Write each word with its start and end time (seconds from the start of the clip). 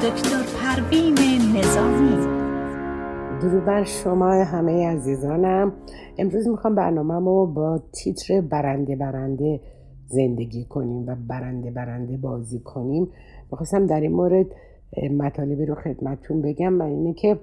دکتر 0.00 0.42
پروین 0.58 1.14
نظامی. 1.56 2.26
درود 3.40 3.64
بر 3.64 3.84
شما 3.84 4.30
همه 4.30 4.86
عزیزانم. 4.86 5.72
امروز 6.18 6.48
می‌خوام 6.48 6.74
برنامه 6.74 7.14
رو 7.14 7.46
با 7.46 7.82
تیتر 7.92 8.40
برنده 8.40 8.96
برنده 8.96 9.60
زندگی 10.06 10.64
کنیم 10.64 11.06
و 11.06 11.16
برنده 11.28 11.70
برنده 11.70 12.16
بازی 12.16 12.60
کنیم. 12.60 13.08
می‌خواستم 13.50 13.86
در 13.86 14.00
این 14.00 14.12
مورد 14.12 14.46
مطالبی 15.18 15.66
رو 15.66 15.74
خدمتتون 15.74 16.42
بگم 16.42 16.80
و 16.80 16.82
اینه 16.82 17.14
که 17.14 17.40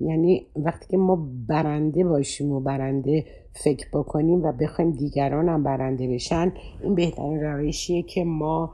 یعنی 0.00 0.46
وقتی 0.56 0.86
که 0.90 0.96
ما 0.96 1.28
برنده 1.48 2.04
باشیم 2.04 2.52
و 2.52 2.60
برنده 2.60 3.24
فکر 3.64 3.86
بکنیم 3.92 4.42
و 4.42 4.52
بخوایم 4.52 4.90
دیگران 4.90 5.48
هم 5.48 5.62
برنده 5.62 6.14
بشن 6.14 6.52
این 6.82 6.94
بهترین 6.94 7.40
روشیه 7.40 8.02
که 8.02 8.24
ما 8.24 8.70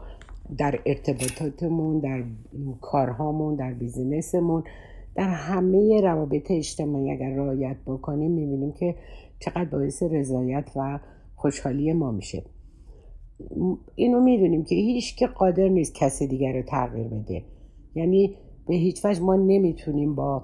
در 0.59 0.81
ارتباطاتمون 0.87 1.99
در 1.99 2.25
کارهامون 2.81 3.55
در 3.55 3.73
بیزینسمون 3.73 4.63
در 5.15 5.29
همه 5.29 6.01
روابط 6.01 6.51
اجتماعی 6.51 7.11
اگر 7.11 7.31
رعایت 7.31 7.77
بکنیم 7.87 8.31
می‌بینیم 8.31 8.73
که 8.73 8.95
چقدر 9.39 9.65
باعث 9.65 10.03
رضایت 10.03 10.71
و 10.77 10.99
خوشحالی 11.35 11.93
ما 11.93 12.13
میشه. 12.13 12.43
اینو 13.95 14.21
می‌دونیم 14.21 14.65
که 14.65 14.75
هیچ 14.75 15.17
که 15.17 15.27
قادر 15.27 15.69
نیست 15.69 15.95
کسی 15.95 16.27
دیگر 16.27 16.53
رو 16.53 16.63
تغییر 16.63 17.09
بده. 17.09 17.43
یعنی 17.95 18.37
به 18.67 18.75
هیچ 18.75 19.05
وجه 19.05 19.23
ما 19.23 19.37
نمی‌تونیم 19.37 20.15
با 20.15 20.43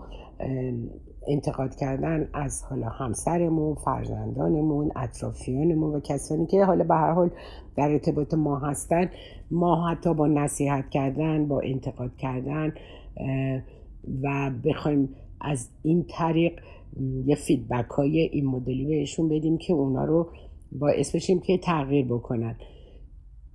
انتقاد 1.29 1.75
کردن 1.75 2.29
از 2.35 2.63
حالا 2.63 2.89
همسرمون 2.89 3.75
فرزندانمون 3.75 4.91
اطرافیانمون 4.97 5.95
و 5.95 6.01
کسانی 6.01 6.47
که 6.47 6.65
حالا 6.65 6.85
به 6.85 6.95
هر 6.95 7.13
حال 7.13 7.31
در 7.77 7.91
ارتباط 7.91 8.35
ما 8.35 8.59
هستن 8.59 9.11
ما 9.51 9.89
حتی 9.89 10.15
با 10.15 10.27
نصیحت 10.27 10.91
کردن 10.91 11.49
با 11.49 11.61
انتقاد 11.61 12.17
کردن 12.17 12.75
و 14.23 14.51
بخوایم 14.65 15.09
از 15.41 15.69
این 15.83 16.05
طریق 16.09 16.53
یه 17.25 17.35
فیدبک 17.35 17.91
های 17.91 18.21
این 18.21 18.47
مدلی 18.47 18.87
بهشون 18.87 19.29
بدیم 19.29 19.59
که 19.59 19.73
اونا 19.73 20.05
رو 20.05 20.31
باعث 20.73 21.15
بشیم 21.15 21.41
که 21.41 21.59
تغییر 21.59 22.07
بکنن. 22.07 22.57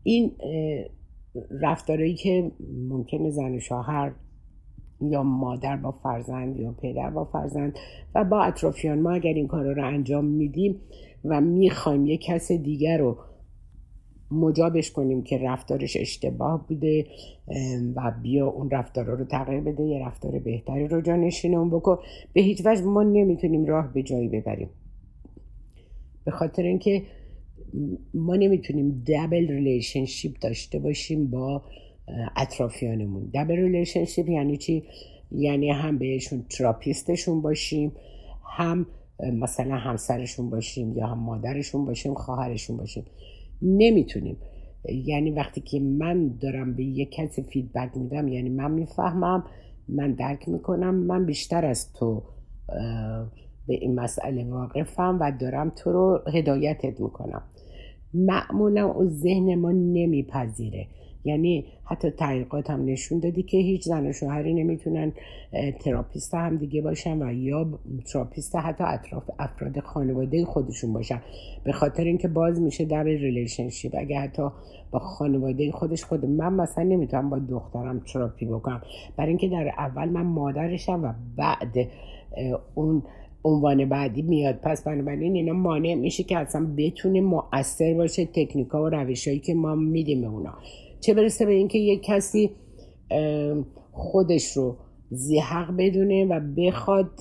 این 0.03 0.31
رفتارهایی 1.61 2.15
که 2.15 2.51
ممکنه 2.89 3.29
زن 3.29 3.55
و 3.55 3.59
شوهر 3.59 4.11
یا 5.01 5.23
مادر 5.23 5.77
با 5.77 5.91
فرزند 5.91 6.59
یا 6.59 6.71
پدر 6.71 7.09
با 7.09 7.25
فرزند 7.25 7.77
و 8.15 8.23
با 8.23 8.43
اطرافیان 8.43 8.99
ما 8.99 9.11
اگر 9.11 9.33
این 9.33 9.47
کار 9.47 9.73
رو 9.73 9.85
انجام 9.85 10.25
میدیم 10.25 10.81
و 11.25 11.41
می‌خوایم 11.41 12.05
یه 12.05 12.17
کس 12.17 12.51
دیگر 12.51 12.97
رو 12.97 13.17
مجابش 14.31 14.91
کنیم 14.91 15.23
که 15.23 15.37
رفتارش 15.37 15.97
اشتباه 15.97 16.67
بوده 16.67 17.05
و 17.95 18.11
بیا 18.23 18.47
اون 18.47 18.69
رفتار 18.69 19.05
رو 19.05 19.25
تغییر 19.25 19.61
بده 19.61 19.83
یه 19.83 20.05
رفتار 20.05 20.39
بهتری 20.39 20.87
رو 20.87 21.01
جانشین 21.01 21.69
بکن. 21.69 21.97
به 22.33 22.41
هیچ 22.41 22.61
وجه 22.65 22.83
ما 22.83 23.03
نمی‌تونیم 23.03 23.65
راه 23.65 23.93
به 23.93 24.03
جایی 24.03 24.29
ببریم. 24.29 24.69
به 26.25 26.31
خاطر 26.31 26.63
اینکه 26.63 27.03
ما 28.13 28.35
نمی‌تونیم 28.35 29.03
double 29.07 29.47
relationship 29.47 30.39
داشته 30.39 30.79
باشیم 30.79 31.27
با 31.27 31.61
اطرافیانمون. 32.35 33.31
double 33.33 33.55
relationship 33.55 34.29
یعنی 34.29 34.57
چی؟ 34.57 34.83
یعنی 35.31 35.69
هم 35.71 35.97
بهشون 35.97 36.45
therapist 36.49 37.13
شون 37.13 37.41
باشیم 37.41 37.91
هم 38.57 38.85
مثلا 39.33 39.75
همسرشون 39.75 40.49
باشیم 40.49 40.97
یا 40.97 41.07
هم 41.07 41.19
مادرشون 41.19 41.85
باشیم 41.85 42.13
خواهرشون 42.13 42.77
باشیم. 42.77 43.05
نمی‌تونیم. 43.61 44.37
یعنی 45.05 45.31
وقتی 45.31 45.61
که 45.61 45.79
من 45.79 46.37
دارم 46.41 46.75
به 46.75 46.83
یک 46.83 47.11
کسی 47.11 47.43
فیدبک 47.43 47.97
میدم 47.97 48.27
یعنی 48.27 48.49
من 48.49 48.71
می‌فهمم 48.71 49.43
من 49.87 50.13
درک 50.13 50.49
می‌کنم 50.49 50.95
من 50.95 51.25
بیشتر 51.25 51.65
از 51.65 51.93
تو 51.93 52.23
به 53.67 53.73
این 53.73 53.99
مسئله 53.99 54.45
واقفم 54.49 55.17
و 55.21 55.31
دارم 55.39 55.69
تو 55.69 55.91
رو 55.91 56.21
هدایتت 56.33 57.01
می‌کنم. 57.01 57.43
معمولا 58.13 58.85
اون 58.85 59.09
ذهن 59.09 59.55
ما 59.55 59.71
نمیپذیره. 59.71 60.87
یعنی 61.25 61.65
حتی 61.85 62.09
تحقیقات 62.09 62.69
هم 62.69 62.85
نشون 62.85 63.19
دادی 63.19 63.43
که 63.43 63.57
هیچ 63.57 63.83
زن 63.83 64.07
و 64.07 64.13
شوهری 64.13 64.53
نمی‌تونن 64.53 65.13
therapist 65.79 66.33
هم 66.33 66.57
دیگه 66.57 66.81
باشن 66.81 67.21
و 67.21 67.33
یا 67.33 67.79
therapist 68.13 68.55
حتی 68.55 68.83
اطراف 68.83 69.29
افراد 69.39 69.79
خانواده 69.79 70.45
خودشون 70.45 70.93
باشن. 70.93 71.21
به 71.63 71.71
خاطر 71.71 72.03
اینکه 72.03 72.27
باز 72.27 72.61
میشه 72.61 72.85
در 72.85 73.03
relationship 73.03 73.95
اگه 73.97 74.19
حتی 74.19 74.43
با 74.91 74.99
خانواده 74.99 75.71
خودش 75.71 76.03
خود 76.03 76.25
من 76.25 76.53
مثلا 76.53 76.83
نمی‌تونم 76.83 77.29
با 77.29 77.39
دخترم 77.39 77.99
تراپی 77.99 78.45
بکنم. 78.45 78.81
برای 79.17 79.29
اینکه 79.29 79.47
در 79.47 79.71
اول 79.77 80.09
من 80.09 80.25
مادرشم 80.25 81.03
و 81.03 81.13
بعد 81.37 81.75
اون 82.75 83.03
عنوان 83.43 83.89
بعدی 83.89 84.21
میاد. 84.21 84.55
پس 84.55 84.83
بنابراین 84.83 85.35
اینا 85.35 85.53
مانع 85.53 85.93
میشه 85.93 86.23
که 86.23 86.37
اصلا 86.37 86.67
بتونه 86.77 87.21
مؤثر 87.21 87.93
باشه 87.93 88.25
تکنیکا 88.25 88.83
و 88.83 88.89
روشهایی 88.89 89.39
که 89.39 89.53
ما 89.53 89.75
میدیم 89.75 90.23
اونا. 90.23 90.53
چه 91.05 91.13
برسه 91.13 91.45
به 91.45 91.53
اینکه 91.53 91.77
یک 91.77 92.03
کسی 92.03 92.51
خودش 93.91 94.57
رو 94.57 94.77
زیحق 95.09 95.75
بدونه 95.77 96.25
و 96.25 96.39
بخواد 96.57 97.19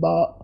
با 0.00 0.34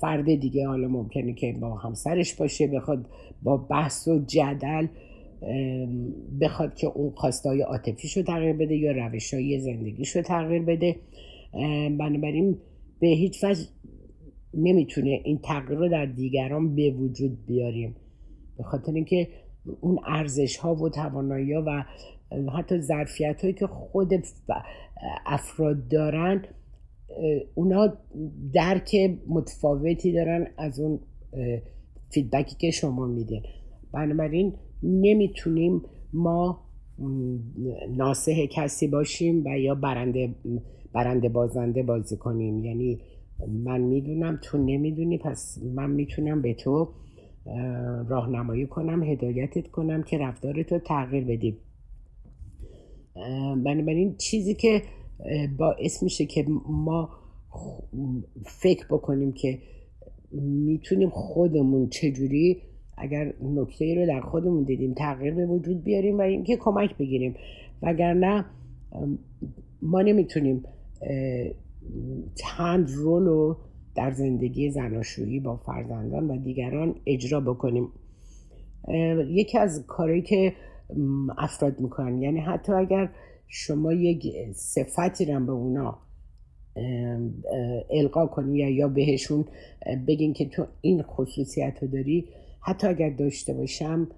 فرد 0.00 0.34
دیگه 0.34 0.66
حالا 0.66 0.88
ممکنه 0.88 1.32
که 1.32 1.56
با 1.60 1.74
همسرش 1.74 2.34
باشه 2.34 2.66
بخواد 2.66 3.06
با 3.42 3.56
بحث 3.56 4.08
و 4.08 4.18
جدل 4.26 4.86
بخواد 6.40 6.74
که 6.74 6.86
اون 6.86 7.10
خواستای 7.10 7.60
عاطفیش 7.60 8.16
رو 8.16 8.22
تغییر 8.22 8.56
بده 8.56 8.76
یا 8.76 8.92
روش 8.92 9.34
های 9.34 9.60
زندگیش 9.60 10.16
رو 10.16 10.22
تغییر 10.22 10.62
بده. 10.62 10.96
بنابراین 11.98 12.58
به 13.00 13.06
هیچ 13.06 13.44
وجه 13.44 13.60
نمی‌تونه 14.54 15.20
این 15.24 15.38
تغییر 15.38 15.78
رو 15.78 15.88
در 15.88 16.06
دیگران 16.06 16.74
به 16.74 16.90
وجود 16.90 17.46
بیاریم. 17.46 17.96
به 18.58 18.64
خاطر 18.64 18.92
اینکه 18.92 19.28
اون 19.80 19.98
ارزش 20.06 20.56
ها 20.56 20.74
و 20.74 20.88
توانایی 20.88 21.52
ها 21.52 21.64
و 21.66 21.84
حتی 22.50 22.80
ظرفیت 22.80 23.40
هایی 23.42 23.54
که 23.54 23.66
خود 23.66 24.12
افراد 25.26 25.88
دارن 25.88 26.42
اونا 27.54 27.92
درک 28.54 28.96
متفاوتی 29.28 30.12
دارن 30.12 30.46
از 30.58 30.80
اون 30.80 31.00
فیدبکی 32.10 32.56
که 32.58 32.70
شما 32.70 33.06
میدین. 33.06 33.42
بنابراین 33.92 34.54
نمی‌تونیم 34.82 35.82
ما 36.12 36.60
ناسه 37.96 38.46
کسی 38.46 38.88
باشیم 38.88 39.44
و 39.44 39.58
یا 39.58 39.74
برنده 39.74 40.34
برنده 40.92 41.28
بازنده 41.28 41.82
بازی 41.82 42.16
کنیم. 42.16 42.64
یعنی 42.64 43.00
من 43.64 43.80
می‌دونم 43.80 44.38
تو 44.42 44.58
نمی‌دونی 44.58 45.18
پس 45.18 45.58
من 45.74 45.90
می‌تونم 45.90 46.42
به 46.42 46.54
تو 46.54 46.88
راهنمایی 48.08 48.66
کنم 48.66 49.02
هدایتت 49.02 49.68
کنم 49.68 50.02
که 50.02 50.18
رفتارتو 50.18 50.78
تغییر 50.78 51.24
بدیم 51.24 51.56
بنابراین 53.64 54.16
چیزی 54.16 54.54
که 54.54 54.82
باعث 55.58 56.02
میشه 56.02 56.26
که 56.26 56.44
ما 56.68 57.10
فکر 58.44 58.86
بکنیم 58.90 59.32
که 59.32 59.58
می‌تونیم 60.66 61.10
خودمون 61.10 61.88
چجوری 61.88 62.62
اگر 62.96 63.34
نکته 63.42 63.94
رو 63.94 64.06
در 64.06 64.20
خودمون 64.20 64.64
دیدیم 64.64 64.94
تغییر 64.94 65.34
به 65.34 65.46
وجود 65.46 65.84
بیاریم 65.84 66.18
و 66.18 66.20
اینکه 66.20 66.56
کمک 66.56 66.96
بگیریم. 66.96 67.34
وگرنه 67.82 68.44
ما 69.82 70.02
نمی‌تونیم 70.02 70.62
چند 72.34 72.90
رول 72.90 73.22
رو 73.22 73.56
در 73.98 74.10
زندگی 74.10 74.70
زناشویی 74.70 75.40
با 75.40 75.56
فرزندان 75.56 76.30
و 76.30 76.36
دیگران 76.36 76.94
اجرا 77.06 77.40
بکنیم. 77.40 77.88
یکی 79.28 79.58
از 79.58 79.84
کارهایی 79.86 80.22
که 80.22 80.52
افراد 81.38 81.80
می‌کنن 81.80 82.22
یعنی 82.22 82.40
حتی 82.40 82.72
اگر 82.72 83.10
شما 83.48 83.92
یک 83.92 84.26
صفتی 84.52 85.24
رو 85.24 85.46
به 85.46 85.52
اونا 85.52 85.98
القا 87.90 88.26
کنی 88.26 88.58
یا, 88.58 88.88
بهشون 88.88 89.44
بگین 90.08 90.32
که 90.32 90.48
تو 90.48 90.66
این 90.80 91.02
خصوصیت 91.02 91.78
رو 91.82 91.88
داری 91.88 92.28
حتی 92.60 92.86
اگر 92.86 93.10
داشته 93.10 93.54
باشم 93.54 94.08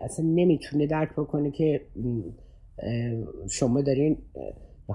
اصلا 0.00 0.26
نمی‌تونه 0.26 0.86
درک 0.86 1.12
بکنه 1.12 1.50
که 1.50 1.80
شما 3.50 3.82
دارین 3.82 4.16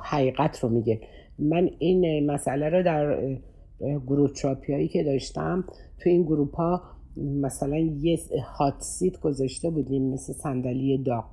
حقیقت 0.04 0.60
رو 0.64 0.70
میگه 0.70 1.02
من 1.40 1.70
این 1.80 2.32
مسئله 2.32 2.70
رو 2.70 2.84
در 2.84 3.38
گروه 3.80 4.30
تراپی 4.34 4.74
هایی 4.74 4.88
که 4.88 5.04
داشتم 5.04 5.64
تو 6.00 6.10
این 6.10 6.24
group 6.24 6.56
ها 6.56 6.82
مثلا 7.18 7.78
یه 7.78 8.20
hot 8.58 8.82
seat 8.82 9.20
گذاشته 9.20 9.70
بودیم 9.70 10.14
مثل 10.14 10.34
صندلی 10.34 10.98
داغ 10.98 11.26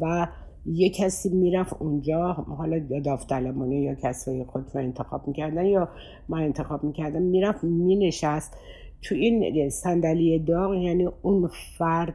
و 0.00 0.28
یه 0.66 0.90
کسی 0.90 1.28
می‌رفت 1.28 1.72
اونجا 1.78 2.32
حالا 2.32 2.78
داوطلبانه 3.04 3.80
یا 3.80 3.94
کسایی 3.94 4.44
خود 4.44 4.64
رو 4.74 4.80
انتخاب 4.80 5.28
می‌کردن 5.28 5.66
یا 5.66 5.88
ما 6.28 6.38
انتخاب 6.38 6.84
می‌کردم 6.84 7.22
می‌رفت 7.22 7.64
مینشست 7.64 8.56
تو 9.02 9.14
این 9.14 9.68
صندلی 9.70 10.38
داغ. 10.38 10.74
یعنی 10.74 11.08
اون 11.22 11.50
فرد 11.78 12.14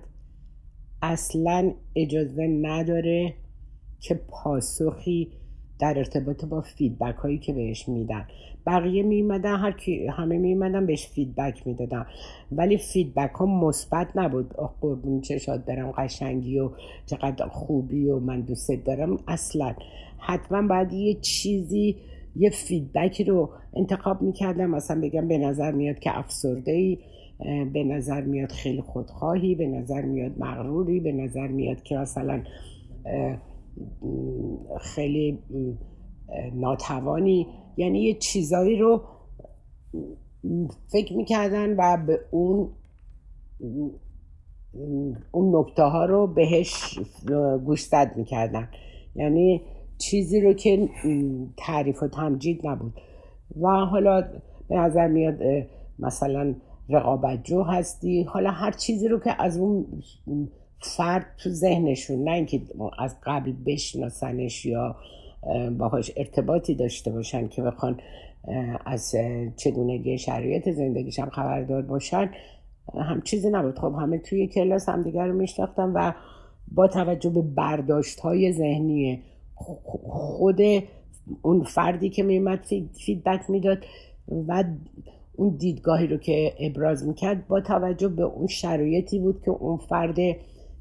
اصلا 1.01 1.74
اجازه 1.95 2.47
نداره 2.47 3.33
که 4.00 4.19
پاسخی 4.30 5.31
در 5.81 5.98
ارتباط 5.98 6.45
با 6.45 6.62
feedback 6.62 7.15
هایی 7.16 7.38
که 7.38 7.54
بهش 7.54 7.89
میدن. 7.89 8.25
بقیه 8.68 9.04
میمدن 9.04 9.56
هر 9.56 9.72
کی 9.72 10.07
همه 10.07 10.38
میمدن 10.38 10.86
بهش 10.86 11.07
feedback 11.07 11.68
می‌دادن. 11.68 12.06
ولی 12.51 12.78
feedback 12.77 13.31
ها 13.31 13.45
مثبت 13.45 14.07
نبود. 14.16 14.54
قربون 14.81 15.22
چشات 15.22 15.66
برم 15.66 15.92
قشنگی 15.92 16.60
و 16.60 16.69
چقدر 17.06 17.48
خوبی 17.48 18.10
و 18.10 18.19
من 18.19 18.42
دوست 18.42 18.72
دارم. 18.86 19.19
اصلا. 19.28 19.75
حتما 20.18 20.68
باید 20.68 20.94
یه 20.94 21.13
چیزی 21.13 21.95
یه 22.36 22.50
فیدبکی 22.50 23.24
رو 23.24 23.50
انتخاب 23.75 24.22
می‌کردم. 24.22 24.69
مثلا 24.69 25.01
بگم 25.01 25.28
به 25.28 25.38
نظر 25.38 25.72
میاد 25.72 26.00
که 26.00 26.19
افسرده 26.19 26.72
ای 26.72 26.98
به 27.74 27.83
نظر 27.83 28.22
میاد 28.22 28.51
خیلی 28.51 28.81
خودخواهی 28.81 29.56
به 29.56 29.68
نظر 29.68 30.01
میاد 30.01 30.31
مغروری 30.39 31.00
به 31.00 31.12
نظر 31.12 31.48
میاد 31.48 31.83
که 31.83 31.98
مثلا 31.98 32.42
خیلی 34.81 35.39
ناتوانی 36.53 37.47
یعنی 37.77 38.00
یه 38.00 38.13
چیزایی 38.13 38.79
رو 38.79 39.01
فکر 40.88 41.18
می‌کردن 41.18 41.75
و 41.75 42.06
به 42.07 42.19
اون 42.31 42.69
اون 45.31 45.56
نکته 45.56 45.83
ها 45.83 46.06
رو 46.06 46.27
بهش 46.27 47.00
گوشتد 47.65 48.12
می‌کردن. 48.15 48.69
یعنی 49.15 49.62
چیزی 49.97 50.41
رو 50.41 50.53
که 50.53 50.89
تعریف 51.57 52.03
و 52.03 52.07
تمجید 52.07 52.68
نبود. 52.68 52.94
و 53.62 53.68
حالا 53.68 54.21
به 54.68 54.75
نظر 54.75 55.07
میاد 55.07 55.35
مثلا 56.00 56.56
رقابت 56.89 57.44
جو 57.44 57.63
هستی 57.63 58.23
حالا 58.23 58.51
هر 58.51 58.71
چیزی 58.71 59.07
رو 59.07 59.19
که 59.19 59.41
از 59.41 59.57
اون 59.57 59.85
فرد 60.81 61.25
تو 61.38 61.50
ذهنشون 61.50 62.24
نه 62.24 62.31
اینکه 62.31 62.62
از 63.00 63.16
قبل 63.24 63.54
بشناسنش 63.66 64.66
یا 64.66 64.95
باهاش 65.78 66.12
ارتباطی 66.18 66.75
داشته 66.75 67.12
باشن 67.12 67.48
که 67.48 67.62
بخوان 67.62 68.00
از 68.86 69.16
چگونگی 69.56 70.18
شرایط 70.18 70.69
زندگیش 70.69 71.19
هم 71.19 71.30
خبردار 71.30 71.81
باشن 71.81 72.30
هم 72.94 73.22
چیزی 73.22 73.50
نبود. 73.50 73.80
خب 73.80 73.95
همه 74.00 74.18
توی 74.18 74.48
کلاس 74.48 74.89
هم 74.89 75.04
دیگر 75.04 75.28
رو 75.28 75.33
میشناختم 75.33 75.92
و 75.95 76.13
با 76.72 76.88
توجه 76.88 77.30
به 77.30 77.42
برداشت 77.42 78.19
های 78.19 78.54
ذهنی 78.54 79.24
خود 79.56 80.62
اون 81.42 81.63
فردی 81.63 82.10
که 82.10 82.24
میمد 82.24 82.66
feedback 83.06 83.50
می‌داد 83.50 83.78
و 84.48 84.63
اون 85.36 85.50
دیدگاهی 85.50 86.07
رو 86.07 86.18
که 86.18 86.54
ابراز 86.60 87.07
می‌کرد 87.07 87.48
با 87.48 87.62
توجه 87.62 88.07
به 88.07 88.24
اون 88.24 88.48
شرایطی 88.48 89.19
بود 89.19 89.42
که 89.45 89.51
اون 89.51 89.78
فرد 89.78 90.16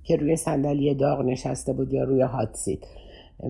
که 0.05 0.17
روی 0.17 0.37
صندلی 0.37 0.95
داغ 0.95 1.21
نشسته 1.21 1.73
بود 1.73 1.93
یا 1.93 2.05
روی 2.05 2.23
hot 2.23 2.50
seat 2.50 2.87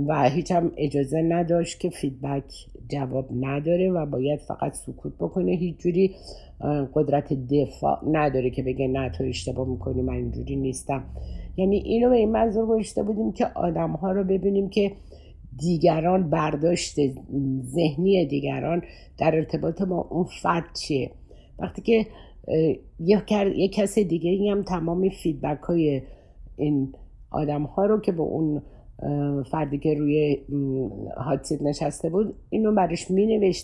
و 0.09 0.29
هیچ 0.29 0.53
هم 0.53 0.73
اجازه 0.77 1.23
نداشت 1.23 1.81
که 1.81 1.91
feedback 1.91 2.45
جواب 2.89 3.29
نداره 3.41 3.91
و 3.91 4.07
باید 4.07 4.41
فقط 4.41 4.73
سکوت 4.75 5.13
بکنه. 5.19 5.53
هیچ 5.53 5.77
جوری 5.79 6.15
قدرت 6.95 7.33
دفاع 7.33 7.99
نداره 8.13 8.51
که 8.51 8.63
بگه 8.63 8.89
نه 8.89 9.11
تو 9.11 9.25
اشتباه 9.25 9.69
می‌کنی 9.69 10.03
من 10.03 10.15
اینجوری 10.15 10.57
نیستم. 10.57 11.05
یعنی 11.57 11.77
اینو 11.77 12.11
به 12.11 12.17
این 12.17 12.31
منظور 12.31 12.67
گذاشته 12.67 13.03
بودیم 13.03 13.33
که 13.33 13.47
آدم 13.55 13.91
ها 13.91 14.13
رو 14.13 14.25
ببینیم 14.25 14.69
که 14.69 14.93
دیگران 15.59 16.31
برداشت 16.31 16.97
ذهنی 17.63 18.27
دیگران 18.27 18.83
در 19.19 19.35
ارتباط 19.35 19.83
با 19.83 20.07
اون 20.11 20.25
فرد 20.43 20.65
چیه. 20.75 21.11
وقتی 21.59 21.83
که 21.83 22.07
یه 23.57 23.69
کس 23.69 23.99
دیگه 23.99 24.51
هم 24.51 24.63
تمام 24.63 25.09
فیدبک 25.09 25.63
های 25.63 26.03
این 26.61 26.95
آدم 27.31 27.63
ها 27.63 27.87
رو 27.87 28.01
که 28.01 28.13
به 28.13 28.23
اون 28.23 28.63
فردی 29.51 29.79
که 29.79 29.95
روی 29.95 30.39
هاتسیت 31.17 31.63
نشسته 31.63 32.11
بود 32.11 32.35
اینو 32.51 32.73
برش 32.73 33.11
می 33.11 33.55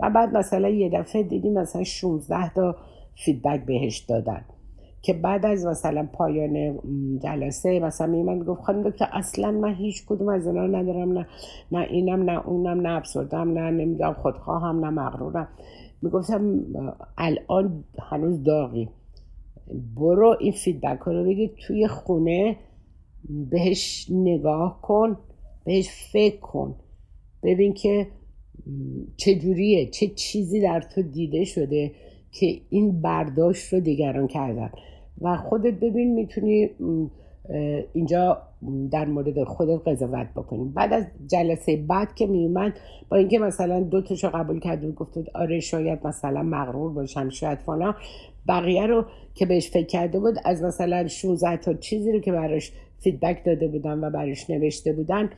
و 0.00 0.10
بعد 0.10 0.36
مثلا 0.36 0.68
یه 0.68 0.90
دفعه 0.90 1.22
دیدیم 1.22 1.52
مثلا 1.52 1.84
16 1.84 2.54
تا 2.54 2.76
feedback 3.24 3.64
بهش 3.66 3.98
دادن 3.98 4.44
که 5.02 5.12
بعد 5.12 5.46
از 5.46 5.66
مثلا 5.66 6.08
پایان 6.12 6.78
جلسه 7.18 7.80
مثلا 7.80 8.06
می 8.06 8.22
من 8.22 8.38
گفت 8.38 8.62
خانم 8.62 8.90
دکتر 8.90 9.08
اصلا 9.12 9.50
من 9.50 9.74
هیچ 9.74 10.06
کدوم 10.06 10.28
از 10.28 10.46
اینا 10.46 10.66
ندارم 10.66 11.12
نه 11.12 11.26
نه 11.72 11.80
اینم 11.90 12.30
نه 12.30 12.48
اونم 12.48 12.80
نه 12.80 12.88
افسردم 12.88 13.52
نه 13.52 13.70
نمی‌دونم 13.70 14.12
خودخواهم 14.12 14.84
نه 14.84 14.90
مغرورم. 14.90 15.48
می‌گفتم 16.02 16.62
الان 17.18 17.84
هنوز 18.10 18.42
داغی. 18.42 18.88
برو 19.96 20.36
این 20.40 20.52
feedback 20.52 21.00
ها 21.00 21.12
رو 21.12 21.24
بگیر 21.24 21.50
توی 21.66 21.88
خونه 21.88 22.56
بهش 23.50 24.06
نگاه 24.10 24.80
کن 24.82 25.16
بهش 25.64 25.88
فکر 26.12 26.40
کن. 26.40 26.74
ببین 27.42 27.74
که 27.74 28.06
چجوریه 29.16 29.90
چه 29.90 30.06
چیزی 30.06 30.60
در 30.60 30.80
تو 30.80 31.02
دیده 31.02 31.44
شده 31.44 31.92
که 32.32 32.60
این 32.70 33.00
برداشت 33.00 33.72
رو 33.72 33.80
دیگران 33.80 34.26
کردن. 34.26 34.70
و 35.20 35.36
خودت 35.36 35.74
ببین 35.74 36.14
می‌تونی 36.14 36.70
اینجا 37.92 38.42
در 38.90 39.04
مورد 39.04 39.44
خودت 39.44 39.88
قضاوت 39.88 40.26
بکنیم 40.36 40.72
بعد 40.72 40.92
از 40.92 41.04
جلسه 41.26 41.76
بعد 41.76 42.14
که 42.14 42.26
میومد 42.26 42.72
با 43.08 43.16
اینکه 43.16 43.38
مثلا 43.38 43.80
دو 43.80 44.02
تاشو 44.02 44.28
قبول 44.28 44.60
کرد 44.60 44.84
و 44.84 44.92
گفت 44.92 45.18
آره 45.34 45.60
شاید 45.60 46.06
مثلا 46.06 46.42
مغرور 46.42 46.92
باشم 46.92 47.28
شاید 47.28 47.58
فلان 47.58 47.94
بقیه 48.48 48.86
رو 48.86 49.04
که 49.34 49.46
بهش 49.46 49.70
فکر 49.70 49.86
کرده 49.86 50.20
بود 50.20 50.34
از 50.44 50.62
مثلا 50.62 51.08
16 51.08 51.56
تا 51.56 51.74
چیزی 51.74 52.12
رو 52.12 52.20
که 52.20 52.32
براش 52.32 52.72
feedback 52.98 53.44
داده 53.44 53.68
بودن 53.68 54.04
و 54.04 54.10
براش 54.10 54.50
نوشته 54.50 54.92
بودن 54.92 55.30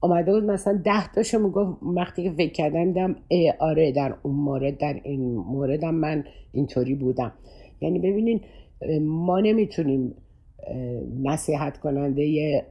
آمده 0.00 0.32
بود 0.32 0.44
مثلا 0.44 0.80
ده 0.84 1.12
تاشو 1.12 1.38
می‌گفت. 1.38 1.78
وقتی 1.82 2.22
که 2.22 2.30
فکر 2.30 2.52
کردم 2.52 2.84
دیدم 2.84 3.16
ای 3.28 3.52
آره 3.58 3.92
در 3.92 4.14
اون 4.22 4.34
مورد 4.34 4.78
در 4.78 5.00
این 5.04 5.34
موردم 5.34 5.94
من 5.94 6.24
اینطوری 6.52 6.94
بودم. 6.94 7.32
یعنی 7.80 7.98
ببینین 7.98 8.40
ما 9.00 9.40
نمی‌تونیم 9.40 10.14
نصیحت 11.22 11.78
کننده 11.78 12.64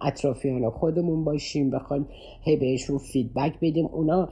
اطرافیان 0.00 0.70
خودمون 0.70 1.24
باشیم 1.24 1.70
بخوایم 1.70 2.06
هی 2.42 2.56
بهشون 2.56 2.98
feedback 2.98 3.52
بدیم. 3.62 3.86
اونا 3.86 4.28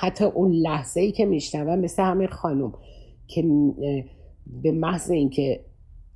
حتی 0.00 0.24
اون 0.24 0.52
لحظه 0.52 1.00
ای 1.00 1.12
که 1.12 1.24
میشنون 1.24 1.78
مثل 1.78 2.02
همه 2.02 2.26
خانم 2.26 2.72
که 3.26 3.44
به 4.62 4.72
محض 4.72 5.10
اینکه 5.10 5.60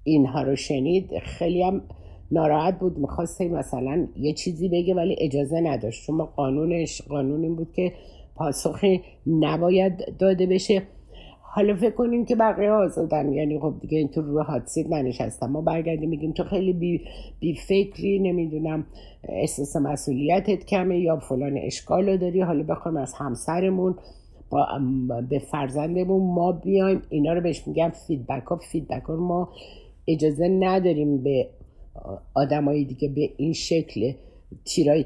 اینها 0.05 0.43
رو 0.43 0.57
شنید 0.57 1.19
خیلی 1.19 1.63
هم 1.63 1.83
ناراحت 2.31 2.79
بود. 2.79 2.99
می‌خواست 2.99 3.43
مثلا 3.43 4.09
یه 4.17 4.33
چیزی 4.33 4.69
بگه 4.69 4.95
ولی 4.95 5.17
اجازه 5.21 5.61
نداشت. 5.61 6.07
چون 6.07 6.25
قانونش 6.25 7.03
قانون 7.03 7.43
این 7.43 7.57
بود 7.57 7.73
که 7.73 7.93
پاسخی 8.35 9.03
نباید 9.27 10.17
داده 10.19 10.47
بشه. 10.47 10.83
حالا 11.43 11.77
فکر 11.77 11.91
کنیم 11.91 12.25
که 12.25 12.37
بقیه 12.37 12.71
آزادن. 12.71 13.33
یعنی 13.33 13.59
خب 13.59 13.75
دیگه 13.81 13.99
این 13.99 14.09
تو 14.09 14.23
روی 14.23 14.43
حادثه 14.43 14.89
ننشستم 14.89 15.47
ما 15.47 15.61
برگردیم 15.61 16.09
میگیم 16.09 16.33
تو 16.33 16.45
خیلی 16.45 16.73
بی, 16.73 17.01
بی 17.41 17.55
فکری 17.55 18.19
نمی‌دونم 18.19 18.87
احساس 19.29 19.77
مسئولیتت 19.77 20.67
کمه 20.67 20.99
یا 20.99 21.19
فلان 21.19 21.59
اشکال 21.59 22.09
رو 22.09 22.17
داری. 22.17 22.41
حالا 22.41 22.63
بخوایم 22.63 22.97
از 22.97 23.15
همسرمون 23.15 23.95
با 24.51 24.67
به 25.31 25.39
فرزندمون 25.39 26.35
ما 26.35 26.53
بیایم 26.53 27.03
اینا 27.09 27.33
رو 27.33 27.41
بهش 27.41 27.69
میگم 27.69 27.93
feedback 28.07 28.43
ها 28.43 28.57
feedback 28.57 29.03
ها 29.03 29.17
ما 29.17 29.49
اجازه 30.09 30.49
نداریم 30.49 31.23
به 31.23 31.49
آدمای 32.35 32.85
دیگه 32.85 33.09
به 33.09 33.31
این 33.37 33.53
شکل 33.53 34.13
تیرای 34.65 35.05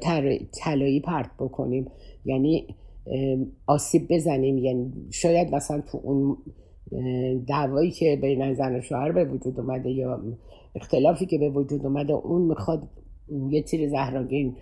طلایی 0.51 0.99
پرت 0.99 1.29
بکنیم. 1.39 1.87
یعنی 2.25 2.67
آسیب 3.67 4.07
بزنیم. 4.09 4.57
یعنی 4.57 4.91
شاید 5.11 5.55
مثلا 5.55 5.81
تو 5.81 5.99
اون 6.03 6.37
دعوایی 7.47 7.91
که 7.91 8.19
بین 8.21 8.53
زن 8.53 8.75
و 8.75 8.81
شوهر 8.81 9.11
به 9.11 9.25
وجود 9.25 9.59
اومده 9.59 9.91
یا 9.91 10.21
اختلافی 10.75 11.25
که 11.25 11.37
به 11.37 11.49
وجود 11.49 11.85
اومده 11.85 12.13
اون 12.13 12.41
می‌خواد 12.41 12.87
یه 13.49 13.61
تیر 13.61 13.89
زهرآگین 13.89 14.55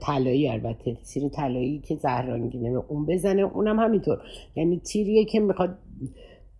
طلایی 0.00 0.48
البته 0.48 0.94
تیر 0.94 1.28
طلایی 1.28 1.78
که 1.78 1.96
زهرانگینه 1.96 2.70
به 2.72 2.82
اون 2.88 3.06
بزنه 3.06 3.42
اونم 3.42 3.78
همینطور. 3.78 4.18
یعنی 4.56 4.78
تیریه 4.78 5.24
که 5.24 5.40
می‌خواد 5.40 5.78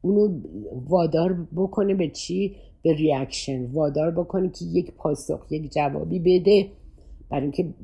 اونو 0.02 0.40
وادار 0.88 1.46
بکنه 1.56 1.94
به 1.94 2.08
چی؟ 2.08 2.56
به 2.82 2.92
ریاکشن. 2.92 3.66
وادار 3.66 4.10
بکنه 4.10 4.48
که 4.48 4.64
یک 4.64 4.92
پاسخ 4.96 5.46
یک 5.50 5.72
جوابی 5.72 6.18
بده. 6.18 6.66
برای 7.30 7.42
اینکه 7.42 7.74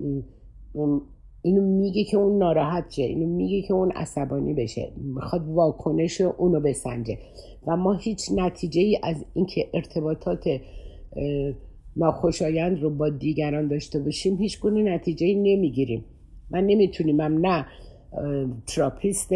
اینو 1.42 1.62
میگه 1.62 2.04
که 2.04 2.16
اون 2.16 2.38
ناراحت 2.38 2.90
شه. 2.90 3.02
اینو 3.02 3.26
میگه 3.26 3.62
که 3.68 3.74
اون 3.74 3.90
عصبانی 3.90 4.54
بشه. 4.54 4.92
می‌خواد 4.96 5.48
واکنش 5.48 6.20
اونو 6.20 6.60
بسنجه. 6.60 7.18
و 7.66 7.76
ما 7.76 7.92
هیچ 7.92 8.20
نتیجه 8.34 8.80
ای 8.80 8.98
از 9.02 9.24
اینکه 9.34 9.70
ارتباطات 9.74 10.44
ناخوشایند 11.96 12.82
رو 12.82 12.90
با 12.90 13.08
دیگران 13.08 13.68
داشته 13.68 13.98
باشیم 13.98 14.36
هیچ 14.36 14.60
گونه 14.60 14.94
نتیجه 14.94 15.34
نمی‌گیریم. 15.34 16.04
ما 16.50 16.66
نمی‌تونیم 16.66 17.20
هم 17.20 17.46
نه 17.46 17.66
therapist 18.66 19.32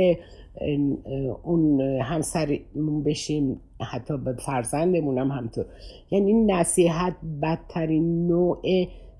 اون 1.43 1.81
همسرمون 1.81 3.03
بشیم 3.05 3.61
حتی 3.93 4.17
به 4.17 4.33
فرزندمون 4.33 5.19
هم 5.19 5.29
همینطور. 5.29 5.67
یعنی 6.11 6.33
نصیحت 6.33 7.17
بدترین 7.43 8.27
نوع 8.27 8.59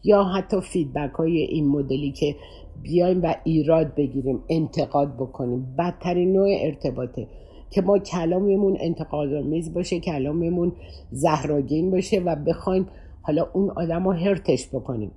یا 0.05 0.25
حتی 0.25 0.61
feedback 0.61 1.13
های 1.13 1.37
این 1.39 1.69
مدلی 1.69 2.13
که 2.13 2.35
بیایم 2.83 3.23
و 3.23 3.35
ایراد 3.45 3.95
بگیریم 3.95 4.41
انتقاد 4.49 5.15
بکنیم. 5.15 5.75
بدترین 5.79 6.33
نوع 6.33 6.49
ارتباطه 6.61 7.27
که 7.71 7.83
ما 7.83 7.99
کلاممون 7.99 8.77
انتقادآمیز 8.81 9.75
باشه 9.75 10.01
کلاممون 10.01 10.73
زهراگین 11.11 11.91
باشه 11.91 12.21
و 12.21 12.37
بخوایم 12.37 12.87
حالا 13.29 13.47
اون 13.53 13.71
آدم 13.71 14.05
رو 14.05 14.13
هرتش 14.13 14.69
بکنیم. 14.69 15.11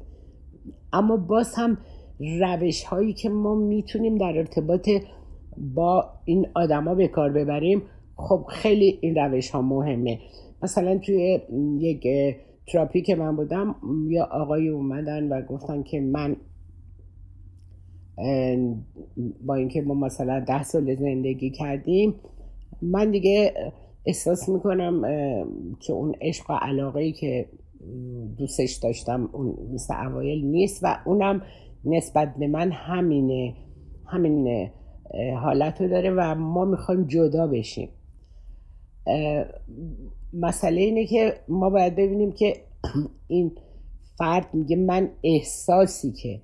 اما 0.94 1.18
باز 1.18 1.56
هم 1.56 1.78
روش 2.42 2.84
هایی 2.84 3.14
که 3.14 3.30
ما 3.30 3.56
می‌تونیم 3.56 4.18
در 4.18 4.38
ارتباط 4.38 4.90
با 5.76 6.06
این 6.26 6.48
آدما 6.56 6.96
به 6.96 7.08
کار 7.08 7.32
ببریم 7.32 7.82
خب 8.16 8.46
خیلی 8.50 9.00
این 9.02 9.16
روش 9.16 9.50
ها 9.50 9.62
مهمه. 9.62 10.20
مثلا 10.64 10.98
توی 10.98 11.40
یک 11.80 12.08
تراپی 12.68 13.02
که 13.02 13.16
من 13.16 13.36
بودم 13.36 13.76
یا 14.10 14.30
آقای 14.32 14.70
اومدن 14.70 15.30
و 15.30 15.42
گفتن 15.42 15.84
که 15.84 16.02
من 16.02 16.36
با 19.46 19.56
اینکه 19.56 19.82
ما 19.82 19.94
مثلا 19.94 20.40
ده 20.40 20.64
سال 20.64 20.96
زندگی 20.96 21.50
کردیم 21.50 22.16
من 22.82 23.12
دیگه 23.12 23.54
احساس 24.06 24.50
می‌کنم 24.50 25.02
که 25.80 25.94
اون 25.94 26.16
عشق 26.22 26.50
و 26.50 26.54
علاقه 26.54 27.00
ای 27.00 27.12
که 27.12 27.46
دوستش 28.38 28.74
داشتم 28.84 29.30
اون 29.34 29.58
مثل 29.74 30.08
اوایل 30.08 30.46
نیست 30.46 30.80
و 30.84 30.98
اونم 31.06 31.42
نسبت 31.86 32.36
به 32.40 32.48
من 32.48 32.72
همینه 32.72 33.56
همین 34.06 34.70
حالت 35.42 35.82
رو 35.82 35.88
داره 35.88 36.12
و 36.12 36.36
ما 36.36 36.66
می‌خوایم 36.66 37.08
جدا 37.08 37.48
بشیم. 37.48 37.90
مسئله 40.34 40.82
اینه 40.82 41.06
که 41.06 41.34
ما 41.48 41.70
باید 41.70 41.96
ببینیم 41.96 42.32
که 42.32 42.54
این 43.28 43.52
فرد 44.18 44.54
میگه 44.54 44.76
من 44.76 45.10
احساسی 45.24 46.12
که 46.12 46.42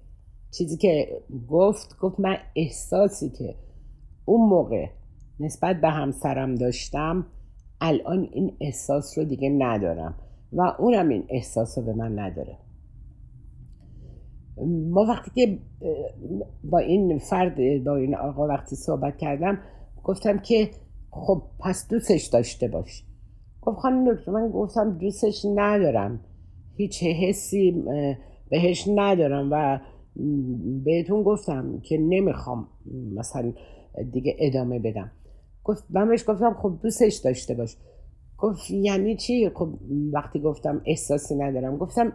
چیزی 0.58 0.78
که 0.78 1.22
گفت 1.50 1.98
گفت 2.00 2.20
من 2.20 2.38
احساسی 2.56 3.30
که 3.30 3.56
اون 4.26 4.50
موقع 4.50 4.86
نسبت 5.40 5.82
به 5.82 5.90
همسرم 5.90 6.56
داشتم 6.56 7.26
الان 7.82 8.30
این 8.34 8.58
احساس 8.62 9.18
رو 9.18 9.24
دیگه 9.24 9.50
ندارم. 9.50 10.16
و 10.54 10.62
اونم 10.80 11.10
این 11.10 11.24
احساس 11.30 11.78
رو 11.78 11.84
به 11.84 11.94
من 11.94 12.20
نداره. 12.20 12.58
ما 14.92 15.06
وقتی 15.10 15.32
که 15.36 15.60
با 16.64 16.78
این 16.78 17.18
فرد 17.18 17.84
با 17.84 17.96
این 17.96 18.16
آقا 18.16 18.48
وقتی 18.48 18.76
صحبت 18.76 19.18
کردم 19.18 19.60
گفتم 20.04 20.40
که 20.40 20.70
خب 21.10 21.44
پس 21.60 21.88
دوستش 21.88 22.26
داشته 22.26 22.68
باش. 22.68 23.04
گفت 23.62 23.78
خانم 23.78 24.14
دکتر 24.14 24.32
من 24.32 24.50
گفتم 24.50 24.98
دوستش 24.98 25.46
ندارم. 25.56 26.20
هیچ 26.76 27.04
حسی 27.04 27.84
بهش 28.50 28.88
ندارم 28.96 29.50
و 29.52 29.80
بهتون 30.86 31.24
گفتم 31.24 31.80
که 31.80 31.98
نمی‌خوام 31.98 32.68
مثلا 33.16 33.54
دیگه 34.12 34.36
ادامه 34.40 34.80
بدم. 34.80 35.12
گفت 35.64 35.84
من 35.90 36.10
بهش 36.10 36.30
گفتم 36.30 36.54
خب 36.54 36.74
دوستش 36.84 37.16
داشته 37.16 37.54
باش. 37.54 37.78
گفت 38.38 38.72
یعنی 38.72 39.16
چی؟ 39.16 39.50
خب 39.50 39.74
وقتی 40.14 40.40
گفتم 40.40 40.82
احساسی 40.86 41.36
ندارم 41.36 41.78
گفتم 41.78 42.14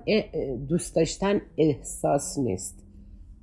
دوست 0.68 0.96
داشتن 0.96 1.40
احساس 1.58 2.38
نیست. 2.38 2.84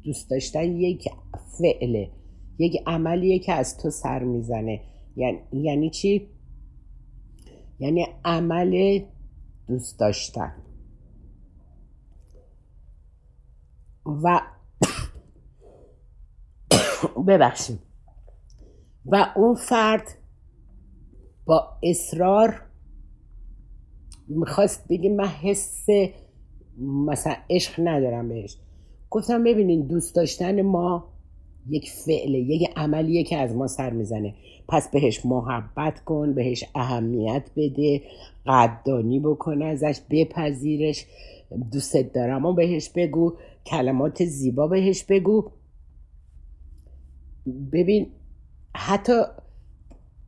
دوست 0.04 0.30
داشتن 0.30 0.64
یک 0.64 1.10
فعله 1.58 2.12
یک 2.60 2.84
عملیه 2.88 3.40
که 3.40 3.54
از 3.54 3.78
تو 3.78 3.90
سر 3.90 4.24
می‌زنه. 4.24 4.82
یعنی, 5.16 5.40
یعنی 5.54 5.90
چی؟ 5.90 6.30
یعنی 7.80 8.08
عمل 8.26 9.00
دوست 9.68 10.00
داشتن. 10.00 10.56
و 14.06 14.42
ببخشید. 17.28 17.80
و 19.06 19.34
اون 19.36 19.56
فرد 19.56 20.08
با 21.46 21.80
اصرار 21.84 22.69
می‌خواست 24.30 24.88
بگه 24.90 25.10
من 25.10 25.28
حس 25.28 25.86
مثلا 26.80 27.36
عشق 27.50 27.74
ندارم 27.88 28.30
بهش. 28.30 28.58
گفتم 29.10 29.44
ببینین 29.44 29.88
دوست 29.88 30.16
داشتن 30.16 30.62
ما 30.62 31.08
یک 31.70 31.92
فعله 31.92 32.40
یک 32.40 32.70
عملیه 32.76 33.24
که 33.24 33.38
از 33.38 33.56
ما 33.56 33.68
سر 33.68 33.90
می‌زنه. 33.90 34.36
پس 34.68 34.92
بهش 34.92 35.26
محبت 35.26 36.00
کن 36.00 36.34
بهش 36.34 36.64
اهمیت 36.76 37.50
بده 37.56 38.02
قدردانی 38.46 39.20
بکن 39.20 39.62
ازش 39.62 40.00
بپذیرش. 40.10 41.06
دوست 41.72 41.98
دارم 41.98 42.46
و 42.46 42.54
بهش 42.54 42.90
بگو 42.90 43.34
کلمات 43.66 44.26
زیبا 44.26 44.68
بهش 44.68 45.04
بگو. 45.04 45.52
ببین 47.72 48.08
حتی 48.76 49.22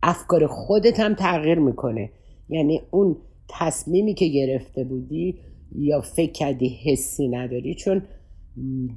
افکار 0.03 0.47
خودت 0.47 0.99
هم 0.99 1.15
تغییر 1.15 1.59
می‌کنه. 1.59 2.09
یعنی 2.49 2.81
اون 2.91 3.17
تصمیمی 3.51 4.13
که 4.13 4.27
گرفته 4.27 4.83
بودی 4.83 5.37
یا 5.75 6.01
فکر 6.01 6.31
کردی 6.31 6.69
حسی 6.69 7.27
نداری؟ 7.27 7.75
چون 7.75 8.01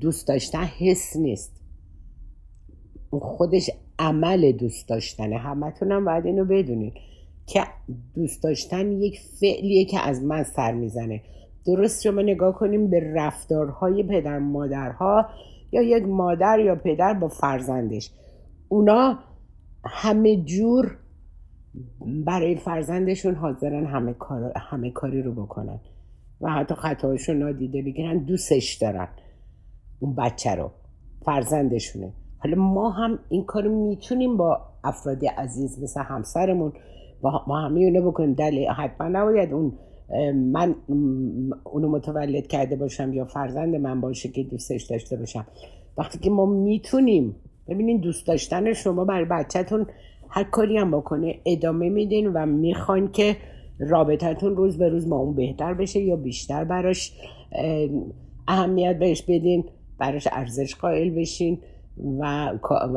دوست 0.00 0.28
داشتن 0.28 0.64
حس 0.64 1.16
نیست. 1.16 1.60
خودش 3.10 3.70
عمل 3.98 4.52
دوست 4.52 4.88
داشتنه. 4.88 5.38
همتون 5.38 5.92
هم 5.92 6.04
باید 6.04 6.26
اینو 6.26 6.44
بدونید 6.44 6.92
که 7.46 7.60
دوست 8.14 8.42
داشتن 8.42 8.92
یک 8.92 9.20
فعلیه 9.40 9.84
که 9.84 10.00
از 10.00 10.22
من 10.22 10.42
سر 10.42 10.72
می‌زنه. 10.72 11.22
درست 11.66 12.02
شما 12.02 12.22
نگاه 12.22 12.54
کنیم 12.54 12.90
به 12.90 13.12
رفتارهای 13.14 14.02
پدر 14.02 14.38
مادرها 14.38 15.26
یا 15.72 15.82
یک 15.82 16.04
مادر 16.04 16.58
یا 16.58 16.74
پدر 16.74 17.14
با 17.14 17.28
فرزندش. 17.28 18.10
اونا 18.68 19.18
همه 19.84 20.36
جور 20.36 20.98
برای 22.26 22.56
فرزندشون 22.56 23.34
حاضرن 23.34 23.86
همه, 23.86 24.12
کار، 24.12 24.52
همه 24.56 24.90
کاری 24.90 25.22
رو 25.22 25.32
بکنن. 25.32 25.80
و 26.40 26.50
حتی 26.50 26.74
خطاهاشون 26.74 27.36
نادیده 27.36 27.82
بگیرن 27.82 28.18
دوستش 28.18 28.74
دارن 28.74 29.08
اون 30.00 30.14
بچه 30.14 30.54
رو 30.54 30.70
فرزندشونه. 31.24 32.12
حالا 32.38 32.56
ما 32.56 32.90
هم 32.90 33.18
این 33.28 33.44
کارو 33.44 33.86
می‌تونیم 33.88 34.36
با 34.36 34.60
افراد 34.84 35.24
عزیز 35.26 35.82
مثل 35.82 36.00
همسرمون 36.00 36.72
ما 37.22 37.60
همه 37.60 37.80
اونو 37.80 38.10
بکنیم. 38.10 38.32
دلیل 38.34 38.68
حتما 38.68 39.08
نباید 39.08 39.52
اون 39.52 39.72
من 40.34 40.74
اونو 41.64 41.88
متولد 41.88 42.46
کرده 42.46 42.76
باشم 42.76 43.12
یا 43.12 43.24
فرزند 43.24 43.76
من 43.76 44.00
باشه 44.00 44.28
که 44.28 44.42
دوستش 44.42 44.82
داشته 44.82 45.16
باشم. 45.16 45.46
وقتی 45.98 46.18
که 46.18 46.30
ما 46.30 46.46
می‌تونیم 46.46 47.36
ببینین 47.68 48.00
دوست 48.00 48.26
داشتن 48.26 48.72
شما 48.72 49.04
برای 49.04 49.24
بچهتون 49.24 49.86
هر 50.34 50.44
کاری 50.44 50.76
هم 50.76 50.90
بکنه 50.90 51.40
ادامه 51.46 51.88
میدین 51.88 52.32
و 52.32 52.46
می‌خواین 52.46 53.08
که 53.12 53.36
رابطتون 53.78 54.56
روز 54.56 54.78
به 54.78 54.88
روز 54.88 55.08
با 55.08 55.16
اون 55.16 55.34
بهتر 55.34 55.74
بشه 55.74 56.00
یا 56.00 56.16
بیشتر 56.16 56.64
براش 56.64 57.12
اهمیت 58.48 58.98
بهش 58.98 59.22
بدین 59.22 59.64
براش 59.98 60.28
ارزش 60.32 60.74
قائل 60.74 61.10
بشین 61.10 61.58
و 62.20 62.52